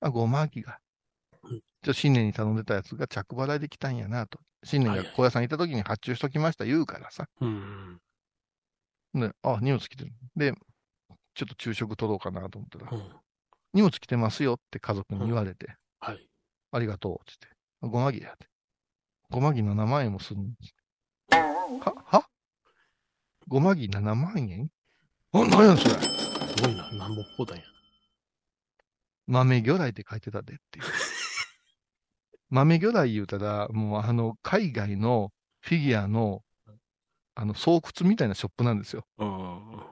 [0.00, 0.78] あ、ごまぎが。
[1.44, 4.38] うんちょっと新年に頼んでたやつが着払いで来たんやなと。
[4.62, 7.26] 新年が小屋さん行った時に発注しときました言うからさ。
[7.40, 7.44] う。
[7.44, 8.00] うん。
[9.14, 10.12] ね、あ、荷物来てる。
[10.36, 10.54] で、
[11.34, 13.12] ちょっと昼食取ろうかなと思ったら、うん。
[13.74, 16.28] 荷物来てますよって家族に言われて、はい。
[16.70, 17.48] ありがとうって
[17.80, 18.46] 言って、ごまぎやって。
[19.28, 20.74] ごまぎ7万円もするんです。
[21.30, 22.28] は、は？
[23.48, 24.70] ごまぎ7万円
[25.32, 25.94] あ、何やねんそれ。
[25.94, 26.90] すごいな。
[26.92, 27.64] なんぼこうだんや。
[29.26, 30.84] 豆魚雷って書いてたでっていう。
[32.50, 36.42] 豆魚雷言うたら、もうあの、海外のフィギュアの、
[37.34, 39.06] あの、巣窟みたいなショップなんですよ。
[39.18, 39.82] うん。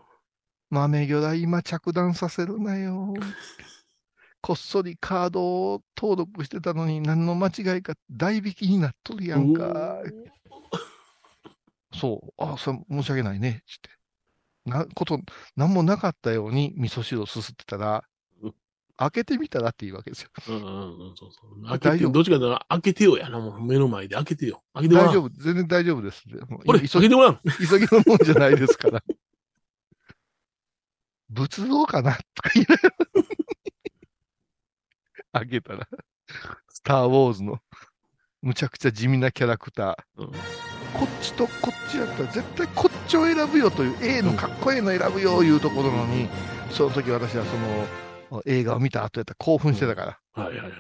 [0.71, 3.15] 豆魚雷今着弾させるなよ。
[4.43, 5.43] こっそりカード
[5.75, 9.99] を登録してたのに何の間違いか代引きになっとるやんか。
[12.01, 12.43] そう。
[12.43, 13.63] あ、それ申し訳ないね。
[13.67, 13.91] つって。
[14.65, 15.21] な、こと、
[15.57, 18.05] なんもなかったように味噌汁をすすってたら
[18.43, 18.55] うん、
[18.97, 20.31] 開けてみたらっていうわけですよ。
[20.49, 21.67] うんうんうん、そうそう。
[21.67, 24.63] あ開けて、どっちかというと開けてよやな、もう目の前で開けてよ。
[24.75, 25.11] 開けてごらん。
[25.11, 25.29] 大丈夫。
[25.31, 26.25] 全然大丈夫です。
[26.49, 27.41] もうこれ、い開けてごらん。
[27.59, 29.03] 急ぎのもんじゃないですから。
[31.29, 32.97] 仏像かなとか言いながら。
[35.41, 35.89] 開けたら、
[36.69, 37.61] スター・ウォーズの
[38.43, 40.23] むちゃくちゃ地味なキャラクター。
[40.23, 40.33] うん
[40.94, 46.29] こっちとこっちやったら絶対こっちを選ぶよという A のかっこいいの選ぶよいうところなのに、
[46.70, 47.44] その時私は
[48.31, 50.72] その映画を見た後やったら興奮してたから、はいはいはい。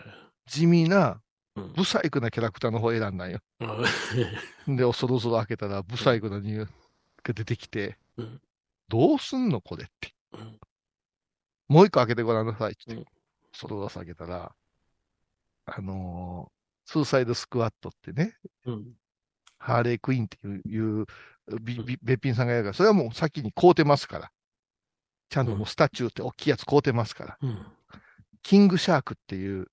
[0.46, 1.20] 地味な、
[1.56, 3.40] うんブサイクなキャラクターの方を選んだんよ。
[4.66, 8.40] うんで、そろそろ開けたら、ブサイクな匂いが出てきて、うん
[8.88, 10.12] どうすんのこれって。
[10.32, 10.58] うん
[11.68, 12.94] もう一個開けてごらんなさいって。
[12.94, 13.04] うん
[13.52, 14.52] それを開けたら、
[15.66, 16.60] あのー
[16.92, 18.92] スーサイドスクワットってね、うん。
[19.60, 21.06] ハーレークイーンっていう、
[22.02, 24.30] べっぴんさんがやるから、それはもう先に買うてますから。
[25.28, 27.38] ちゃんともうスタチューって大きいやつ買うてますから。
[27.40, 27.66] うん。
[28.42, 29.66] キングシャークっていう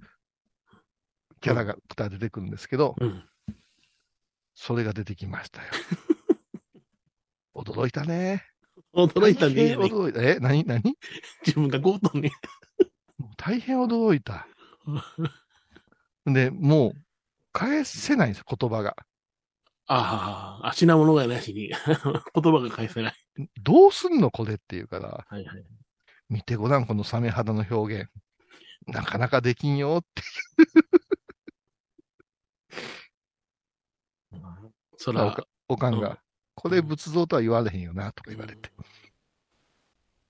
[1.42, 1.76] キャラが
[2.10, 3.24] 出てくるんですけど、うん。
[4.54, 5.68] それが出てきましたよ。
[7.56, 8.46] 驚いたね。
[8.94, 9.78] 驚いたね。
[9.78, 10.22] 驚いた。
[10.22, 10.82] え、何何？
[11.46, 12.30] 自分が強盗に。
[13.18, 14.48] もう大変驚いた。
[16.26, 16.94] で、もう、
[17.54, 18.96] 返せないんですよ、言葉が。
[19.88, 21.70] ああ、あ、品物がなしに。
[21.74, 21.78] 言
[22.54, 23.14] 葉が返せない。
[23.62, 25.66] どうすんのこれっていうから、はいはい。
[26.30, 28.10] 見てごらん、このサメ肌の表現。
[28.88, 30.24] なかなかできんよって。
[34.98, 36.18] そらおか、おかんが、うん
[36.60, 38.72] これ仏像とは言われへんよな、とか言われて。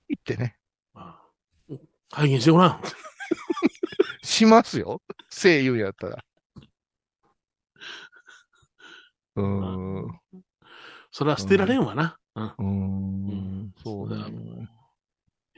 [0.10, 0.58] 言ってね、
[0.94, 1.22] あ
[1.70, 1.76] あ
[2.12, 2.82] 拝見してごらん。
[4.22, 5.02] しますよ。
[5.30, 6.27] 声優やったら。
[9.38, 10.06] うーん。
[10.06, 10.10] う
[11.12, 12.18] そら捨てられんわな。
[12.36, 12.48] うん。
[12.58, 12.64] ー
[13.34, 13.74] ん。
[13.84, 14.30] そうだ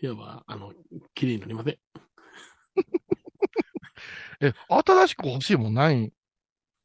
[0.01, 0.73] いわば、あの、
[1.13, 1.77] 綺麗になりません。
[4.41, 6.13] え、新しく欲しいもんない？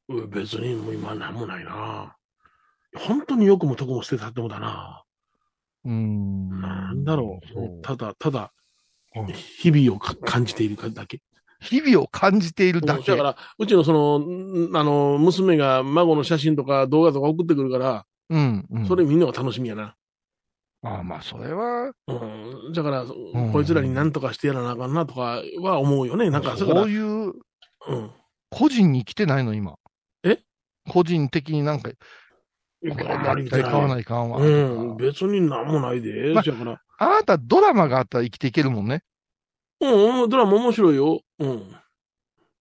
[0.08, 2.16] うん別にもう今なんもないな。
[2.96, 5.04] 本当によくもとこも捨てたってもだな。
[5.84, 6.60] うーん。
[6.60, 7.82] なんだろう。
[7.82, 8.52] ただ、ただ
[9.16, 11.22] うん、日々をか感じているかだけ。
[11.64, 13.10] 日々を感じているだけ。
[13.12, 18.86] だから、うちのその、んあの、娘が孫の写真とか動画とか送ってくるから、うん、うん。
[18.86, 19.96] それ見るのが楽しみやな。
[20.82, 22.12] ああ、まあ、それは、う
[22.70, 22.72] ん。
[22.74, 26.30] だから、んこいつらに何とかしてやらなあかんなとかは思うよね。
[26.30, 27.32] なんか、そういう、
[27.86, 28.10] うん。
[28.50, 29.76] 個人に来てないの、今。
[30.22, 30.38] え？
[30.88, 31.96] 個人的になんか、こ
[32.82, 34.38] れ買わないかんわ。
[34.38, 34.96] うん。
[34.98, 36.34] 別になんもないで。
[36.34, 39.02] まだから、あなたドラマがあったら生きていけるもんね。
[39.84, 41.20] うん、ドラマ面白いよ。
[41.38, 41.62] うん。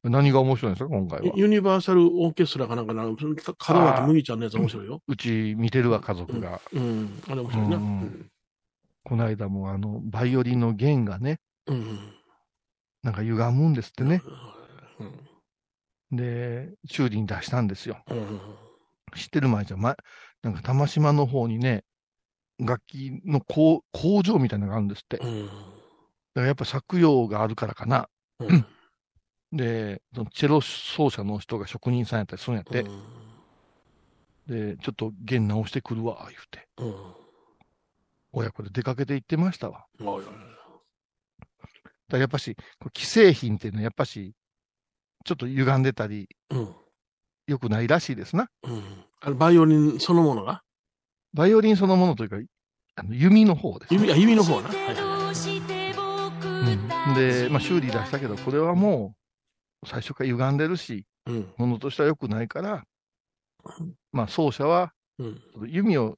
[0.04, 1.34] 何が面白いんですか、今回は？
[1.36, 5.02] ユニバーサルオーケストラかなんかな、門脇麦ちゃんのやつ面白いよ。
[5.08, 6.60] うち見てるわ、家族が。
[6.74, 7.22] うん。
[7.30, 7.78] あれ面白いな。
[7.78, 8.30] ううんん。
[9.06, 12.00] この間もあの、バイオリンの弦がね、うん。
[13.02, 14.22] なんか歪むんですってね。
[16.12, 16.18] うん。
[16.18, 18.04] で、修理に出したんですよ。
[18.10, 18.40] うん。
[19.16, 19.96] 知ってる前じゃ、ま、
[20.42, 21.86] なんか玉島の方にね、
[22.60, 25.22] 楽器の工工場みたいなのがあるんですって。
[26.36, 26.44] だかうん。
[26.44, 28.10] らやっぱ作用があるからかな。
[28.40, 28.66] うん。
[29.54, 32.84] で、そのチェロ奏者の人が職人さんやったりするんやって。
[34.48, 36.68] で、ちょっと弦直してくるわ、言うて。
[36.78, 36.96] うん。
[38.32, 39.86] 親子で出かけて行ってましたわ。
[40.00, 40.22] だか
[42.14, 42.56] らやっぱし、
[42.96, 44.34] 既製品っていうのはやっぱし、
[45.24, 46.28] ちょっと歪んでたり。
[46.50, 46.76] うん。
[47.46, 48.48] 良くないらしいですな。
[48.64, 48.84] うん。
[49.20, 50.64] あれ、バイオリンそのものが？
[51.34, 52.38] バイオリンそのものというか、
[52.96, 54.70] あの弓の方です、指、あ、指の方な。
[54.70, 55.23] はいはいはい。
[56.66, 59.16] うん、で、まあ、修理出したけど、これはも
[59.84, 61.54] う、最初から歪んでるし、うん。
[61.58, 62.84] ものとしては良くないから、
[64.12, 65.42] まあ、奏者は、うん。
[65.68, 66.18] 弓を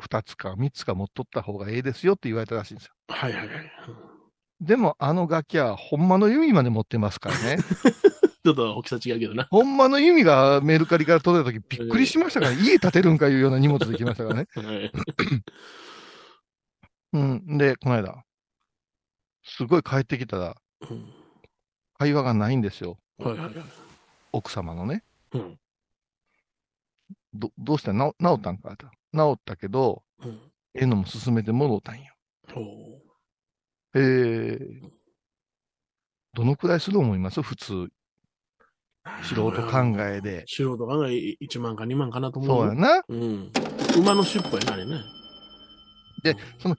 [0.00, 2.92] 2つか3つか持っとった方がええですよって言われたらしいんですよ。
[3.08, 3.72] はいはいはい。
[4.60, 7.58] でも、あの楽器は、ほんまの弓まで持ってますからね。
[8.44, 9.46] ちょっと大きさ違うけどな。
[9.50, 14.48] ほんまの弓がメルカリから取れた時びっくりしましたから、家建てるんかいうような荷物で来ましたからね。
[14.56, 14.92] はい
[17.12, 17.58] うん。
[17.58, 18.24] で、この間、
[19.44, 20.56] すごい帰ってきたら、
[20.88, 21.12] うん
[21.98, 22.96] 会話がないんですよ。
[23.18, 23.54] はいはいはい。
[24.32, 25.04] 奥様のね。
[25.32, 25.58] うん。
[27.34, 27.92] ど、どうした？
[27.92, 28.74] な治ったんか？
[28.78, 28.86] と。
[29.12, 30.30] 治ったけど、うん。
[30.74, 32.14] ええのも進めてもろうたんよ。
[32.56, 32.60] お
[33.94, 34.88] えー、
[36.32, 37.42] どのくらいする思います？
[37.42, 37.88] 普通。
[39.22, 40.44] 素人考えで。
[40.48, 42.62] 素人考え1万か2万かなと思う。
[42.62, 42.74] そうや。
[42.74, 43.02] な。
[43.06, 43.52] うん。
[43.98, 45.02] 馬の尻尾やな、あれね。
[46.22, 46.76] で、その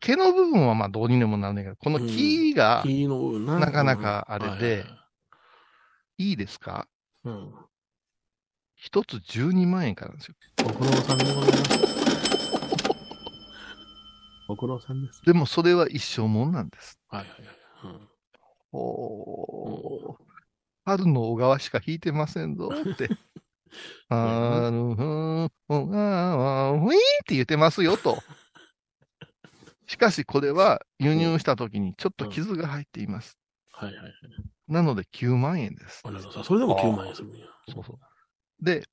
[0.00, 3.58] 毛の部分はまあどうにでもなんねんけど、この木がな。
[3.58, 4.84] なかなかあれではいは
[6.18, 6.86] いですか？
[7.24, 7.52] うん。
[8.76, 10.34] 一つ12万円からなんですよ。
[10.64, 11.92] ご苦労さんでございます。
[14.48, 15.22] ご苦労さんです。
[15.26, 16.98] でもそれは一生もんなんです。
[17.08, 17.94] はいはいはい。
[17.94, 18.08] うん
[18.74, 20.22] おー
[20.84, 23.08] 春の小川しか弾いてませんぞって。
[24.08, 26.92] あるふん、小川、ウィーっ
[27.26, 28.18] て言ってますよと。
[29.92, 33.36] しかしこれは輸入した時にちょっと傷が入っています。
[33.72, 34.12] はいはいはい。
[34.66, 36.00] なので9万円です。
[36.04, 37.44] あなるほどさそれでも9万円するんや。
[37.70, 38.64] そうそう。
[38.64, 38.84] で、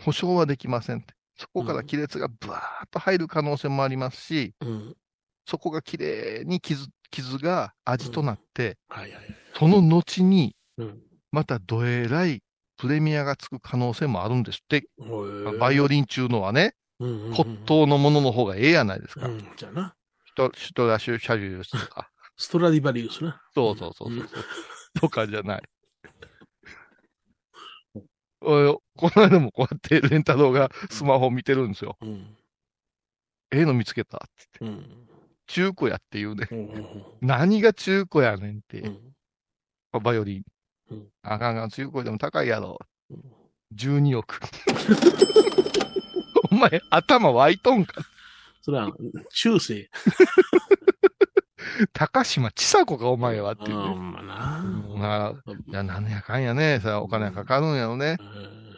[0.00, 1.12] 保証はできませんって。
[1.36, 4.96] そこから亀裂がブワーッと入る可能性もありますし、うん。
[5.44, 9.24] そこがきれいに傷、傷が味となって、はいはいはい。
[9.58, 11.02] その後にうん。
[11.32, 12.42] またどえらい
[12.78, 14.88] プレミアがつく可能性もあるんですって。
[15.60, 19.28] バイオオリン中のはね、リン骨董のものの方がええやないですか。
[19.28, 19.46] うん。
[19.54, 19.94] じゃあな。
[20.36, 22.10] トシュトラシュシャリュースとか？
[22.38, 23.42] ストラディバリウスな。
[23.54, 24.18] そうそうそうそう。
[24.20, 24.28] うん
[25.00, 25.62] とかじゃない。
[28.40, 31.96] おいこの間もこうやってレンタロウがスマホ見てるんですよ。
[32.00, 32.36] うん。
[33.50, 34.88] ええの見つけたって言って。
[34.88, 35.08] うん。
[35.46, 36.48] 中古やって言うね。
[36.50, 38.80] うんうん何が中古やねんって。
[38.80, 40.02] うん。
[40.02, 40.42] バイオリン。
[40.90, 42.78] うんあかんが中古でも高いやろ。
[43.10, 43.22] うん
[43.74, 44.38] 12億。
[46.52, 48.00] お前、頭湧いとんか？
[48.66, 48.90] それは、
[49.32, 49.88] 中世。
[51.92, 53.94] 高島千佐子か、お前はっていうあね。
[53.94, 56.80] うんまあ、いや、なんやかんやね。
[56.82, 58.16] さ、お金かかるんやろね。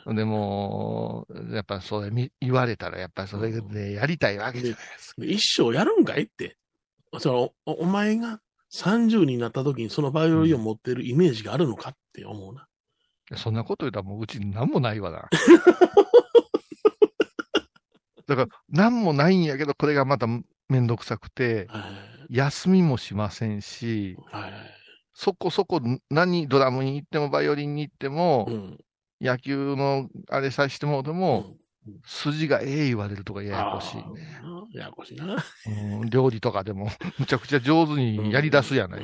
[0.04, 5.24] うんでも、やっぱそれみ言われたら、やっぱりそれでやりたいわけじゃないですか。
[5.24, 6.56] 一生やるんかいって。
[7.18, 8.40] そのおお前が
[8.72, 12.66] 30になった時にそのバイオリンを持ってるイメージがあるのかって思うな。
[13.36, 15.28] そんなこと言ったらもううちに何もないわな。
[18.28, 20.26] だから、何もないんやけど、これがまた
[20.68, 21.82] めんどくさくて、はい
[22.30, 24.52] 休みもしませんし、はい
[25.14, 28.78] そこそこ何ドラムに行ってもバイオリンに行っても、うん。
[29.20, 31.56] 野球のあれさしてもうても、うん
[32.04, 34.04] 筋がええ言われるとかややこしいね。
[34.74, 35.42] ややこしいな。
[35.66, 39.02] うん料理とかでも、 むちゃくちゃ上手にやり出すやない。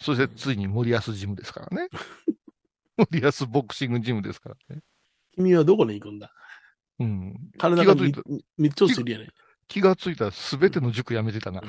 [0.00, 1.88] そしてついに森保ジムですからね。
[3.12, 4.82] リアスボクシングジムですからね。
[5.36, 6.32] 君はどこに行くんだ？
[7.00, 7.36] うん。
[7.58, 9.28] 体が3つするやね
[9.68, 11.62] 気がついたら全ての塾やめてたな。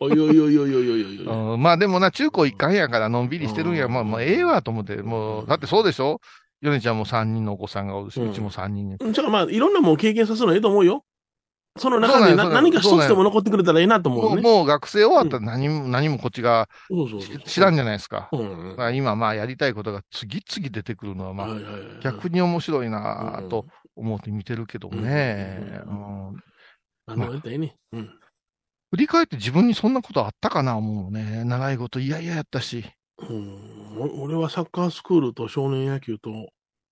[0.00, 1.58] おいおいおいおいおいおいおい。
[1.58, 3.88] まあでもな、中高一貫やからのんびりしてるんや。
[3.88, 4.96] まあまあええわと思って。
[5.02, 6.20] もう、だってそうでしょ？
[6.60, 8.96] ヨネちゃんも3人のお子さんがおるし、うちも3人。
[9.00, 11.04] うん、ちょまあいろんなもん経験させるのええと思うよ。
[11.78, 16.68] その中で何か一つでも残ってくれたらええなと思う、もう学生終わったら何も、何もこっちが
[17.44, 18.28] 知らんじゃないですか。
[18.32, 18.36] う
[18.90, 21.48] ん、今まあやりたいことが次々出てくるのはまあ
[22.02, 23.66] 逆に面白いなと。
[23.98, 25.82] 思って見てるけどね。
[25.86, 26.42] ううん
[27.06, 27.76] あの、やったらええね。
[27.92, 28.10] うん。
[28.90, 31.44] 振り返って自分にそんなことあったかな思うね。
[31.44, 32.84] 習い事嫌々やったし。
[33.18, 36.30] うん、お俺はサッカースクールと少年野球と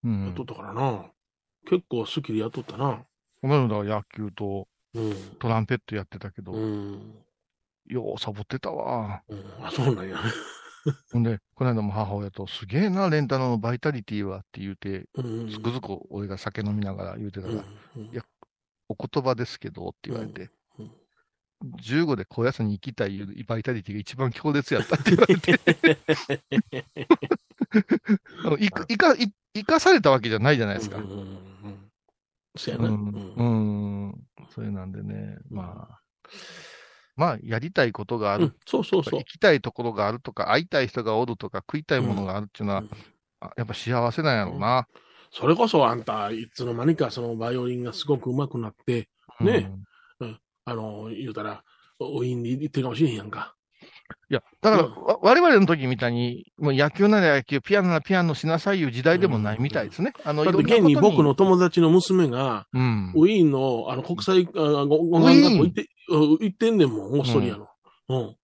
[0.02, 1.07] うんやっとったからな。
[1.68, 3.04] 結構好きでやっとったな。
[3.40, 5.14] この間は野球とうん。
[5.38, 7.14] トランペットやってたけど、うん。
[7.86, 9.22] ようサボってたわ。
[9.28, 10.18] うん、あ、そうなんや。
[11.12, 15.51] ほんで、この間も母親と、すげえな、レンタルのバイタリティはって言うて、うん。
[15.51, 17.57] つくづく俺が酒飲みながら言うてたら、い
[18.12, 18.24] や
[18.89, 20.51] お言葉ですけどって言われて、うん
[21.82, 25.53] 15で高野山に行きたいバイタリティが一番強烈やったって言われて、
[28.61, 30.99] いか、いか、い生かされたわけじゃないじゃないですか。
[30.99, 31.26] うんうんうん。
[32.57, 32.89] そうやな。
[32.89, 34.09] うん、うん。
[34.09, 34.14] うん、
[34.51, 36.03] それなんでね、まあ、
[37.16, 39.24] まあ、やりたいことがあるうん、そうそうそう行。
[39.24, 42.90] きたいところがあるとか、会いたい人がおるとか、食いたいものがあるっていうのは、うん
[43.38, 44.86] あやっぱ幸せなんやろうな。
[45.30, 49.08] それこそあんた、いつの間にかそのバイオリンがすごく上手くなって、
[49.40, 49.70] ね
[50.64, 51.62] あの、言うたら、
[51.98, 53.54] お院に行ってるかもしれへんやんか。
[54.30, 60.12] いや、だから、うんわ我々の時みたいに、もう野球なら野球、ピアノならピアノしなさいいう時代でもないみたいですね。
[60.24, 63.12] あの、だって現に僕の友達の娘が、うん。
[63.14, 67.68] ウィーンのあの国際あご語学学校行って、うん行ってんねんもん、オーストリアの。
[68.09, 68.36] うん。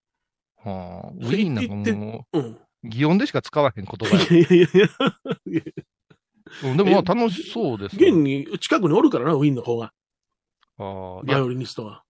[0.57, 2.41] はあ、ウィーンなんかもうん。
[2.41, 4.89] う、擬音でしか使わへん言葉やいやいやいや。
[6.63, 9.91] うんでもまあ楽しそうです現に近くにおるからな、ウィーンの子が。
[10.77, 12.03] ああバイオリニストが。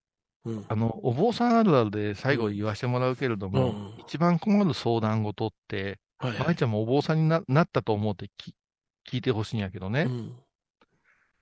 [0.45, 0.65] うん。
[0.67, 6.39] あの、お坊さんあるあるで最後言わせてもらうけれども、うん一番困る相談事って、はいはい。
[6.47, 8.53] 舞ちゃんもお坊さんにななったと思うてき
[9.09, 10.35] 聞いてほしいんやけどね、うん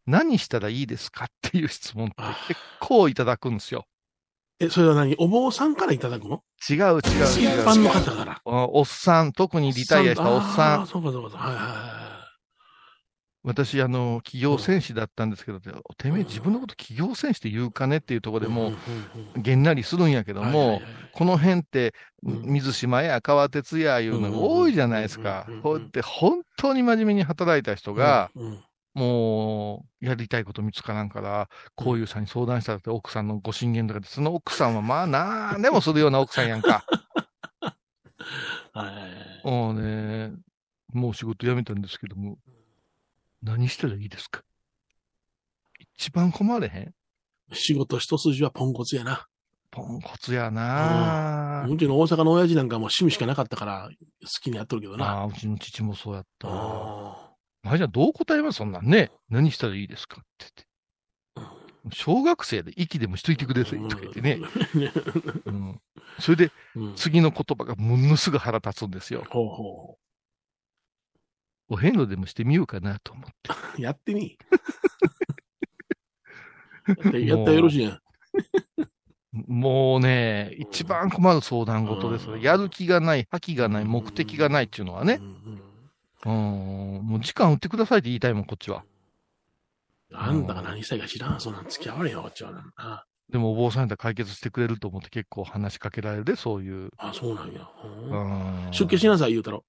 [0.08, 2.16] 何したらいいですかっていう質問って
[2.48, 3.86] 結構いただくんですよ。
[4.62, 5.16] え、それは何？
[5.18, 6.44] お坊さんからいただくの？
[6.70, 7.66] 違う違う一違う。
[7.66, 8.42] 般の方から。
[8.46, 10.86] おおっさん、特にリタイアしたおっさんあー。
[10.86, 11.48] そうかそうかそうか。
[11.48, 12.02] はいはいは
[13.44, 15.72] 私、あの、企業戦士だったんですけど、て
[16.12, 18.48] めえ自分のこと企業戦士って言うかねっていうところい。
[18.50, 18.78] でもんん
[19.36, 25.64] うんげんなりするんやけどもはいはいはい、この辺って、うん水島や川鉄やいうのが多いじゃないですかうんうんうん。
[25.64, 28.60] こうやって本当に真面目に働いた人が、うんうん
[28.94, 36.86] もう、やりたいこと見つからんから、こういうさんに相談したらって奥さんのご進言とかで、その奥さんはまあ、なんでもするような奥さんやんか。
[38.74, 38.88] は
[39.44, 40.32] いもうね、
[40.94, 42.38] もう仕事辞めたんですけども、
[43.42, 44.44] 何したらいいですか？
[45.98, 46.94] 一番困れへん？
[47.54, 49.26] 仕事一筋はポンコツやな。
[49.72, 53.90] ポンコツやなうちの大阪の親父なんかも趣味しかなかったから
[54.22, 55.06] 好きにやっとるけどな。
[55.06, 57.21] ああ、うちの父もそうやった。
[57.64, 58.58] あまあじゃあどう答えます？
[58.58, 59.12] そんなんね。
[59.30, 60.66] 何したらいいですかって言って。
[61.96, 64.40] 小学生で息でもしといてくださいとか言ってね。
[65.46, 65.82] うん。
[66.20, 69.24] それでうん次の言葉がものすぐ腹立つんですよ。
[69.30, 69.98] ほうほ
[71.70, 73.52] お遍路でもしてみようかなと思って。
[73.80, 73.82] う。
[73.82, 74.38] やってみ。
[77.28, 78.02] やったらよろしいやん。
[79.48, 85.24] もうね、一番困る相談事ですやる気がない、覇気がない、目的がないっていうのはねう。
[85.24, 85.71] んうん
[86.26, 86.34] うん。
[87.04, 88.84] もう時間売ってくださいって言いたいもん、こっちは。
[90.14, 91.40] あんたが何したいか知らん。
[91.40, 92.64] そんなん付き合われよ、こっちはな。
[92.76, 96.90] あでもお坊さんやったら解決してくれると思って結構話しかけられるで、そういう。
[96.98, 97.62] あ、そうなんや。
[97.84, 99.64] ううんん出家しなさい、言うたろ。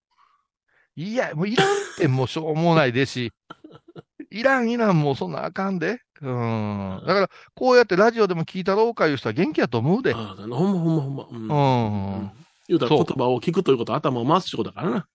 [0.97, 3.33] いや、もういらんってもうしょうもないでし。
[4.31, 6.01] いらんいらん、もうそんなあかんで。
[6.21, 7.03] うん。
[7.07, 10.13] だから、こうやってラジオでも聞いたろうかいう人は元気やと思うで。
[10.15, 11.27] あほんまほんまほんま。
[11.31, 12.31] うんうん。
[12.69, 15.07] 言うたら言葉を聞くということは頭を回すってことだからな。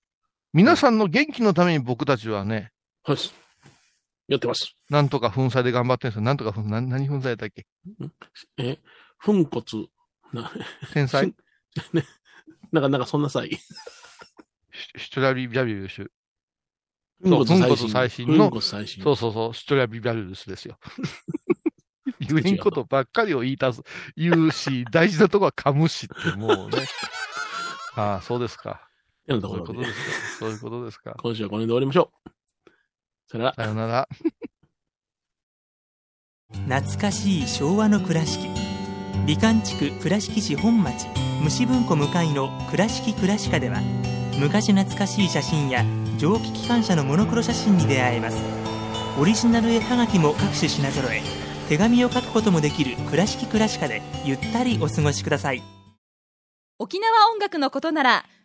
[0.58, 2.72] 皆さんの元気のために僕たちはね、
[3.04, 3.18] はい。
[4.28, 4.76] やってます。
[4.90, 6.22] なんとか粉砕で頑張ってるんですよ。
[6.24, 7.68] なんとか粉、な何粉砕だっけ？
[8.58, 8.80] え、
[9.24, 9.88] 粉骨。
[10.34, 10.52] な、
[10.94, 11.28] 天才？
[11.94, 12.04] ね、
[12.72, 13.52] なんか、なんかそんな際。
[14.98, 16.08] シトラビビャビウシュ。
[17.24, 19.04] 粉粉骨最新の最新。
[19.04, 20.80] そうそうそう、シュトラビビャビウスですよ。
[22.20, 23.84] 言えんことばっかりを言いたす、
[24.16, 26.88] 言うし、大事なとこは噛むしって、もうね。
[27.96, 28.87] ああ、そうですか。
[29.28, 29.92] やなところでそういうことで。
[29.92, 30.40] すか。
[30.40, 31.16] そういうことですか。
[31.22, 32.70] 今週はこの辺で終わりましょう。
[33.30, 33.56] さよなら。
[33.56, 34.10] さよなら。
[36.68, 38.48] 懐かしい昭和の倉敷
[39.26, 41.08] 美観地区倉敷市本町
[41.44, 43.82] 虫文庫向かいの「倉敷倉歯科」では
[44.40, 45.84] 昔懐かしい写真や
[46.18, 48.38] 蒸気機関車のモノクロ写真に出会えます
[49.20, 51.22] オリジナル絵はがきも各種品揃え
[51.68, 55.62] 手紙を書くこともできる「倉敷倉歯科」でゆったりお過ごしください
[56.80, 58.26] 沖縄音楽のことなら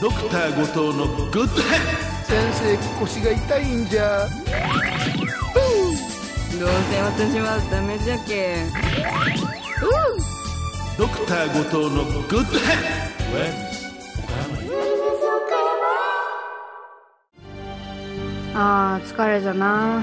[0.00, 1.80] ドクター後藤のグッドヘッ
[2.24, 4.26] 先生腰が痛いんじゃ。
[6.58, 8.64] どうせ私はダメじゃけ
[10.96, 13.00] ドクター後藤のグッドヘッ
[18.54, 20.02] あー疲れじゃな。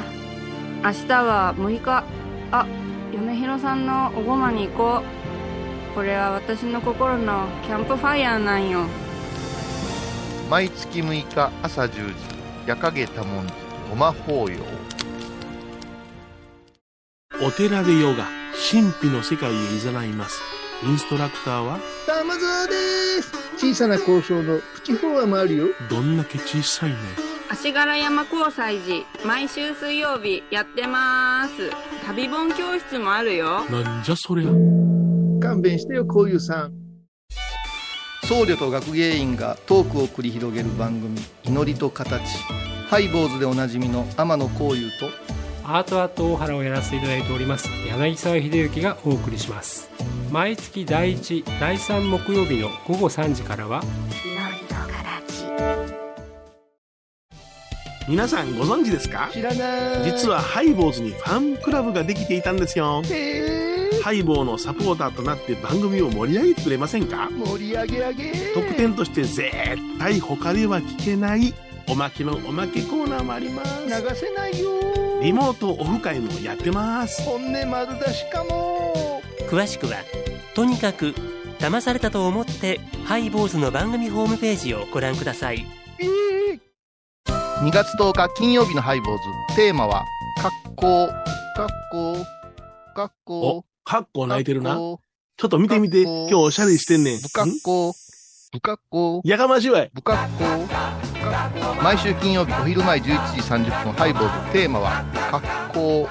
[0.84, 2.04] 明日は6日。
[2.52, 2.66] あ
[3.12, 5.96] 米広さんのおごまに行こう。
[5.96, 8.86] これは私の心のキャンプファイヤーなんよ
[10.50, 12.14] 毎月6日朝10時
[12.66, 13.54] 夜影多文字
[13.90, 14.58] ごま法要
[17.46, 18.26] お寺でヨガ
[18.72, 20.42] 神秘の世界へ誘います。
[20.84, 22.74] インストラクターは玉沢で
[23.22, 23.32] す。
[23.58, 25.68] 小さな交渉のプチフォアもあるよ。
[25.90, 26.98] どんだけ小さいね。
[27.50, 31.70] 足柄山交際時毎週水曜日やってます。
[32.06, 33.66] 旅本教室もあるよ。
[33.66, 34.50] なんじゃそりゃ。
[35.40, 36.77] 勘弁してよこういうさん
[38.28, 41.18] 僧侶と学芸員がトークを繰り広げる番組
[41.48, 42.22] 「祈りと形」
[42.90, 45.10] ハイボーズでおなじみの天野幸雄と
[45.64, 49.90] アートアート大原をやらせていただいております柳沢秀幸がお送りします。
[50.30, 53.82] 毎月第1第3木曜日の午後3時からは
[58.10, 59.30] 皆さんご存知ですか？
[59.32, 60.04] 知らない。
[60.04, 63.02] 実はハイボーズにファンクラブができていたんですよ。
[63.06, 67.30] へえハイボーのサポーターとなって番組を盛り上げてくれませんか？
[67.32, 68.32] 盛り上げ上げ。
[68.54, 69.52] 特典として絶
[70.00, 71.54] 対他では聞けない
[71.90, 73.86] おまけのおまけコーナーもあります。
[73.86, 74.72] 流せないよ。
[75.22, 77.22] リモートオフ会もやってます。
[77.24, 79.22] 本音丸出しかも。
[79.50, 79.96] 詳しくは
[80.54, 81.14] とにかく
[81.60, 85.66] 騙されたと思ってハイボーズの番組ホームページをご覧ください。
[86.00, 86.60] えー。
[87.66, 89.18] 2月10日金曜日のハイボー
[89.50, 89.56] ズ。
[89.56, 90.06] テーマは
[90.38, 91.10] 「格好」
[91.56, 92.26] 格好
[92.94, 94.76] 格好おカッコ泣いてるな。
[94.76, 95.00] ちょ
[95.46, 96.04] っと見てみて。
[96.04, 96.28] かっこ。
[96.30, 97.20] 今日おしゃれしてんねん。
[97.20, 97.94] 不格好。
[98.52, 99.22] 不格好。
[99.24, 99.90] やかましいわい。
[99.96, 100.44] 不格好。
[101.82, 104.52] 毎週金曜日お昼前11時30分ハイボーズ。
[104.52, 106.10] テーマは「格好」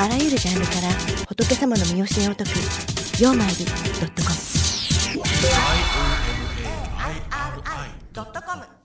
[0.00, 0.88] あらゆるジャンルから
[1.28, 2.50] 仏様の身教えを解く
[3.22, 3.72] 「曜マイルド
[4.06, 4.36] ットコム」
[8.12, 8.81] ドットコム